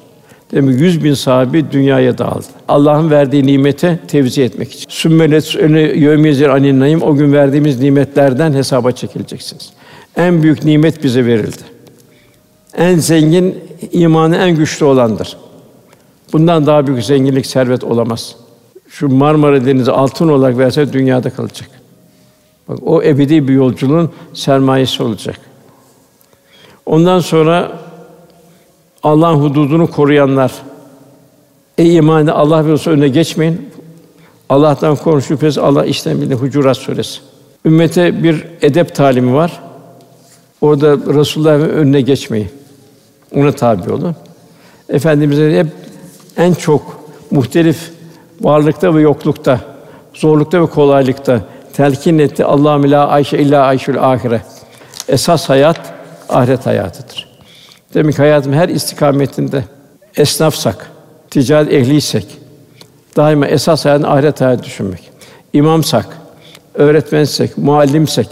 [0.51, 2.45] Demek 100 bin sahabi dünyaya dağıldı.
[2.67, 4.85] Allah'ın verdiği nimete tevzi etmek için.
[4.89, 9.73] Sümmelet öne yevmiyezir anin naim o gün verdiğimiz nimetlerden hesaba çekileceksiniz.
[10.15, 11.61] En büyük nimet bize verildi.
[12.77, 13.59] En zengin
[13.91, 15.37] imanı en güçlü olandır.
[16.33, 18.35] Bundan daha büyük zenginlik, servet olamaz.
[18.89, 21.69] Şu Marmara Denizi altın olarak verse dünyada kalacak.
[22.67, 25.39] Bak o ebedi bir yolculuğun sermayesi olacak.
[26.85, 27.71] Ondan sonra
[29.03, 30.51] Allah'ın hududunu koruyanlar.
[31.77, 33.69] Ey imanı Allah ve Resulü önüne geçmeyin.
[34.49, 36.35] Allah'tan korun şüphesiz Allah işten bilir.
[36.35, 37.19] Hucurat suresi.
[37.65, 39.59] Ümmete bir edep talimi var.
[40.61, 42.49] Orada Resulullah'ın önüne geçmeyin.
[43.35, 44.15] Ona tabi olun.
[44.89, 45.67] Efendimiz'e hep
[46.37, 46.99] en çok
[47.31, 47.91] muhtelif
[48.41, 49.59] varlıkta ve yoklukta,
[50.13, 51.41] zorlukta ve kolaylıkta
[51.73, 52.45] telkin etti.
[52.45, 54.41] Allah la ayşe illa ayşül ahire.
[55.07, 55.93] Esas hayat
[56.29, 57.28] ahiret hayatıdır.
[57.93, 59.63] Demek ki hayatım her istikametinde
[60.17, 60.91] esnafsak,
[61.29, 62.37] ticaret ehliysek,
[63.15, 65.09] daima esas hayatın ahiret hayatı düşünmek.
[65.53, 66.05] İmamsak,
[66.73, 68.27] öğretmensek, muallimsek,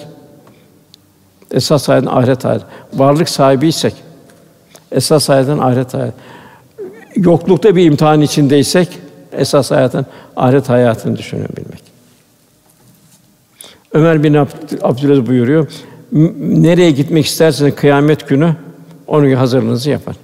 [1.52, 2.66] esas hayatın ahiret hayatı.
[2.94, 3.94] Varlık sahibiysek,
[4.92, 6.14] esas hayatın ahiret hayatı.
[7.16, 8.90] Yoklukta bir imtihan içindeysek,
[9.32, 10.06] esas hayatın
[10.36, 11.84] ahiret hayatını düşünebilmek.
[13.94, 15.68] Ömer bin Abd- Abdülaziz buyuruyor.
[16.12, 16.32] "M-
[16.64, 18.56] Nereye gitmek isterseniz kıyamet günü
[19.08, 20.16] onun hazırlığınızı yapın.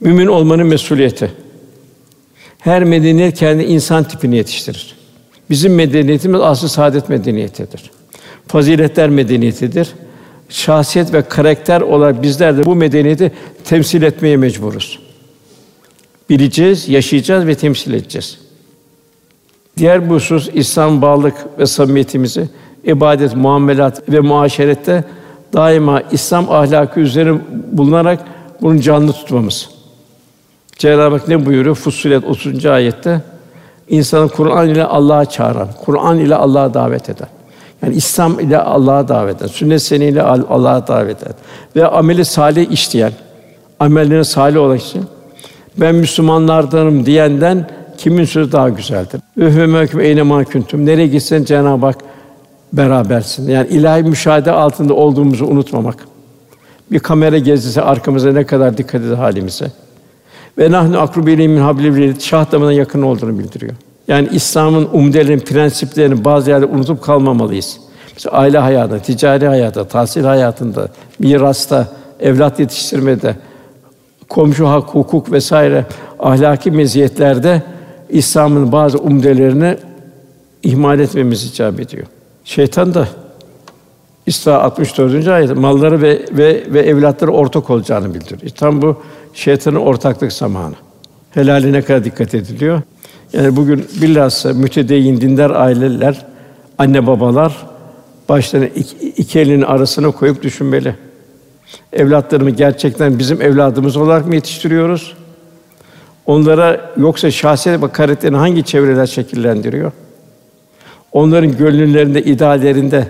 [0.00, 1.32] Mümin olmanın mesuliyeti.
[2.58, 4.96] Her medeniyet kendi insan tipini yetiştirir.
[5.50, 7.90] Bizim medeniyetimiz asıl saadet medeniyetidir.
[8.46, 9.88] Faziletler medeniyetidir.
[10.48, 13.32] şahsiyet ve karakter olarak bizler de bu medeniyeti
[13.64, 14.98] temsil etmeye mecburuz.
[16.30, 18.38] Bileceğiz, yaşayacağız ve temsil edeceğiz.
[19.76, 22.48] Diğer bir husus İslam bağlılık ve samimiyetimizi
[22.84, 25.04] ibadet, muamelat ve muaşerette
[25.56, 27.38] daima İslam ahlakı üzerine
[27.72, 28.20] bulunarak
[28.62, 29.70] bunu canlı tutmamız.
[30.78, 31.74] Cenab-ı Hak ne buyuruyor?
[31.74, 32.66] Fussilet 30.
[32.66, 33.20] ayette
[33.88, 37.28] insanı Kur'an ile Allah'a çağıran, Kur'an ile Allah'a davet eden.
[37.82, 41.34] Yani İslam ile Allah'a davet eden, sünnet seniyle Allah'a davet eden
[41.76, 43.12] ve ameli salih işleyen,
[43.80, 45.04] amellerine salih olan için
[45.76, 49.20] ben Müslümanlardanım diyenden kimin sözü daha güzeldir?
[49.36, 50.86] Ühümeküm eyne mahkuntum.
[50.86, 51.96] Nereye gitsen Cenab-ı Hak
[52.72, 53.50] berabersin.
[53.50, 56.08] Yani ilahi müşahede altında olduğumuzu unutmamak.
[56.92, 59.66] Bir kamera gezisi arkamıza ne kadar dikkat eder halimize.
[60.58, 63.72] Ve nahnu akrubiyle min hablil şah damına yakın olduğunu bildiriyor.
[64.08, 67.78] Yani İslam'ın umdelerini, prensiplerini bazı yerde unutup kalmamalıyız.
[68.14, 70.88] Mesela aile hayatında, ticari hayatta, tahsil hayatında,
[71.18, 71.88] mirasta,
[72.20, 73.36] evlat yetiştirmede,
[74.28, 75.84] komşu hak, hukuk vesaire
[76.18, 77.62] ahlaki meziyetlerde
[78.08, 79.76] İslam'ın bazı umdelerini
[80.62, 82.06] ihmal etmemiz icap ediyor.
[82.46, 83.08] Şeytan da
[84.26, 85.28] İsra 64.
[85.28, 88.50] ayet malları ve ve ve evlatları ortak olacağını bildiriyor.
[88.50, 89.02] Tam bu
[89.34, 90.74] şeytanın ortaklık zamanı.
[91.30, 92.82] Helaline kadar dikkat ediliyor.
[93.32, 96.26] Yani bugün bilhassa mütedeyyin dindar aileler,
[96.78, 97.66] anne babalar
[98.28, 100.94] başlarını iki, iki elinin arasına koyup düşünmeli.
[101.92, 105.14] Evlatlarımı gerçekten bizim evladımız olarak mı yetiştiriyoruz?
[106.26, 109.92] Onlara yoksa şahsiyet ve karakterini hangi çevreler şekillendiriyor?
[111.16, 113.08] Onların gönüllerinde, ideallerinde,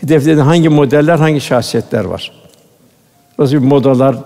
[0.00, 2.32] hedeflerinde hangi modeller, hangi şahsiyetler var?
[3.38, 4.16] Nasıl bir modalar,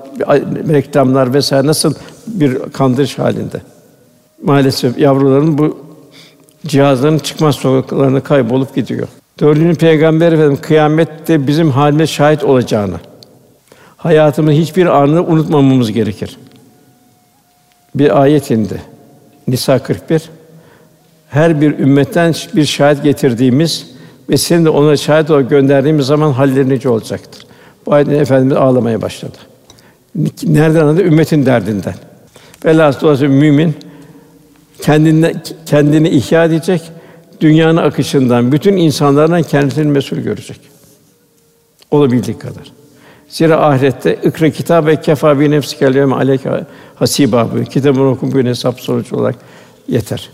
[0.68, 1.94] reklamlar vesaire nasıl
[2.26, 3.62] bir kandırış halinde?
[4.42, 5.78] Maalesef yavruların bu
[6.66, 9.08] cihazların çıkmaz sokaklarına kaybolup gidiyor.
[9.40, 12.96] Dördüncü peygamber efendim kıyamette bizim halime şahit olacağını,
[13.96, 16.38] hayatımızın hiçbir anını unutmamamız gerekir.
[17.94, 18.82] Bir ayet indi.
[19.48, 20.30] Nisa 41.
[21.30, 23.86] Her bir ümmetten bir şahit getirdiğimiz
[24.30, 27.46] ve seni de ona şahit olarak gönderdiğimiz zaman halleri nice olacaktır.
[27.86, 29.36] Bu ayetin Efendimiz ağlamaya başladı.
[30.42, 31.02] Nereden anladı?
[31.02, 31.94] Ümmetin derdinden.
[32.64, 33.74] Velhâsıl mümin
[34.82, 35.34] kendine
[35.66, 36.82] kendini ihya edecek,
[37.40, 40.60] dünyanın akışından, bütün insanlardan kendisini mesul görecek.
[41.90, 42.72] Olabildiği kadar.
[43.28, 46.50] Zira ahirette ikra kitap ve kefa bi nefsi yevme aleyke
[46.94, 47.48] hasiba.
[47.70, 49.36] Kitabını oku bugün hesap sonucu olarak
[49.88, 50.30] yeter.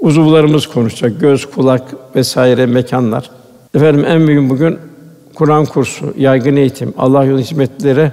[0.00, 1.82] Uzuvlarımız konuşacak, göz, kulak
[2.16, 3.30] vesaire mekanlar.
[3.74, 4.78] Efendim en büyük bugün
[5.34, 8.12] Kur'an kursu, yaygın eğitim, Allah yolu hizmetlere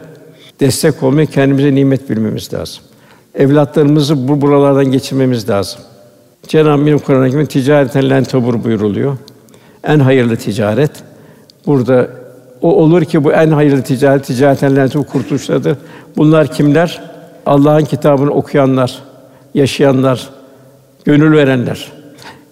[0.59, 2.83] destek olmayı kendimize nimet bilmemiz lazım.
[3.35, 5.79] Evlatlarımızı bu buralardan geçirmemiz lazım.
[6.47, 9.17] Cenab-ı Hak Kur'an-ı Kerim'de ticareten len tabur buyuruluyor.
[9.83, 10.91] En hayırlı ticaret
[11.65, 12.09] burada
[12.61, 15.77] o olur ki bu en hayırlı ticaret ticareten len tabur kurtuluşlardır.
[16.17, 17.01] Bunlar kimler?
[17.45, 19.03] Allah'ın kitabını okuyanlar,
[19.53, 20.29] yaşayanlar,
[21.07, 21.91] gönül verenler.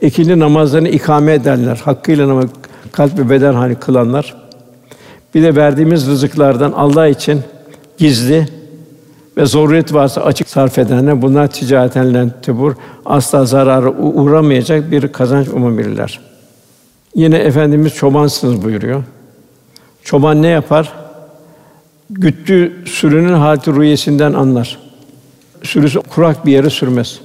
[0.02, 2.46] İkinci namazlarını ikame edenler, hakkıyla namaz
[2.92, 4.36] kalp ve beden hali kılanlar.
[5.36, 7.42] Bir de verdiğimiz rızıklardan Allah için
[7.98, 8.48] gizli
[9.38, 12.74] ve zaruret varsa açık sarf edenler bunlar ticareten tebur
[13.06, 16.20] asla zarara uğramayacak bir kazanç umabilirler.
[17.16, 19.04] Yine efendimiz çobansınız buyuruyor.
[20.04, 20.94] Çoban ne yapar?
[22.10, 24.80] Güttüğü sürünün halti rüyesinden anlar.
[25.64, 27.20] Sürüsü kurak bir yere sürmez.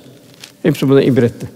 [0.63, 1.49] Hepsi buna ibretli.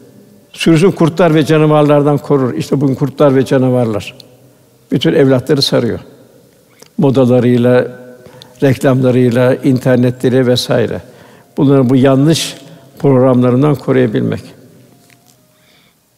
[0.52, 2.54] Sürüsün kurtlar ve canavarlardan korur.
[2.54, 4.14] İşte bugün kurtlar ve canavarlar.
[4.92, 6.00] Bütün evlatları sarıyor.
[6.98, 7.88] Modalarıyla,
[8.62, 11.00] reklamlarıyla, internetleriyle vesaire.
[11.56, 12.56] Bunları bu yanlış
[12.98, 14.42] programlarından koruyabilmek.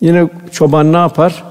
[0.01, 1.45] Yine çoban ne yapar?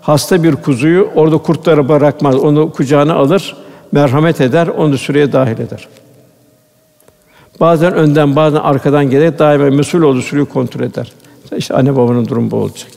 [0.00, 2.36] Hasta bir kuzuyu orada kurtlara bırakmaz.
[2.36, 3.56] Onu kucağına alır,
[3.92, 5.88] merhamet eder, onu süreye dahil eder.
[7.60, 11.12] Bazen önden, bazen arkadan gelerek daima mesul olduğu sürüyü kontrol eder.
[11.56, 12.90] İşte anne babanın durumu bu olacak.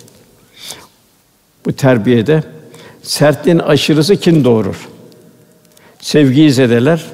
[1.66, 2.44] Bu terbiyede
[3.02, 4.90] sertliğin aşırısı kin doğurur.
[6.02, 7.06] Sevgiyi zedeler.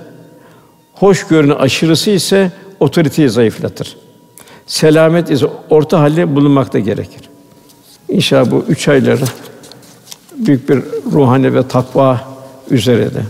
[0.93, 3.97] Hoşgörünün aşırısı ise otoriteyi zayıflatır.
[4.68, 7.22] Selamet ise orta halde bulunmakta gerekir.
[8.10, 9.26] İnşallah bu üç ayları
[10.38, 10.80] büyük bir
[11.12, 12.22] ruhani ve takva
[12.70, 13.22] üzere de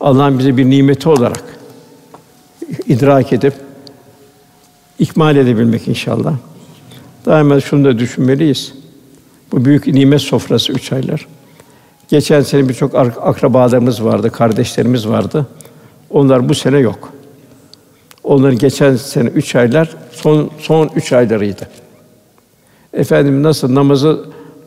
[0.00, 1.47] Allah'ın bize bir nimeti olarak
[2.86, 3.54] idrak edip
[4.98, 6.34] ikmal edebilmek inşallah.
[7.26, 8.72] Daima şunu da düşünmeliyiz.
[9.52, 11.26] Bu büyük nimet sofrası üç aylar.
[12.08, 15.46] Geçen sene birçok akrabalarımız vardı, kardeşlerimiz vardı.
[16.10, 17.12] Onlar bu sene yok.
[18.24, 21.68] Onların geçen sene üç aylar son son üç aylarıydı.
[22.92, 24.24] Efendim nasıl namazı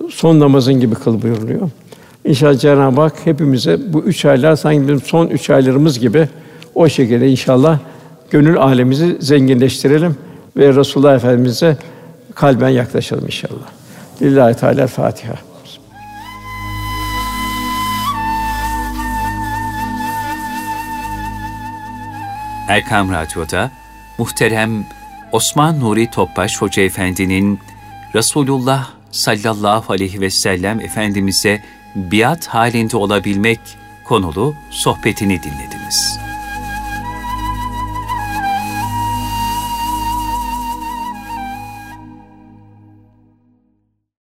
[0.09, 1.69] son namazın gibi kıl buyuruluyor.
[2.25, 6.29] İnşallah Cenab-ı Hak hepimize bu üç aylar sanki bizim son üç aylarımız gibi
[6.76, 7.80] o şekilde inşallah
[8.32, 10.15] gönül alemizi zenginleştirelim
[10.57, 11.78] ve Resulullah Efendimize
[12.36, 13.67] kalben yaklaşalım inşallah.
[14.22, 15.34] Lillahi Teala Fatiha.
[22.67, 23.72] Erkam Radyo'da
[24.17, 24.86] muhterem
[25.32, 27.59] Osman Nuri Topbaş Hoca Efendi'nin
[28.15, 31.61] Resulullah sallallahu aleyhi ve sellem Efendimiz'e
[31.95, 33.59] biat halinde olabilmek
[34.03, 36.20] konulu sohbetini dinlediniz.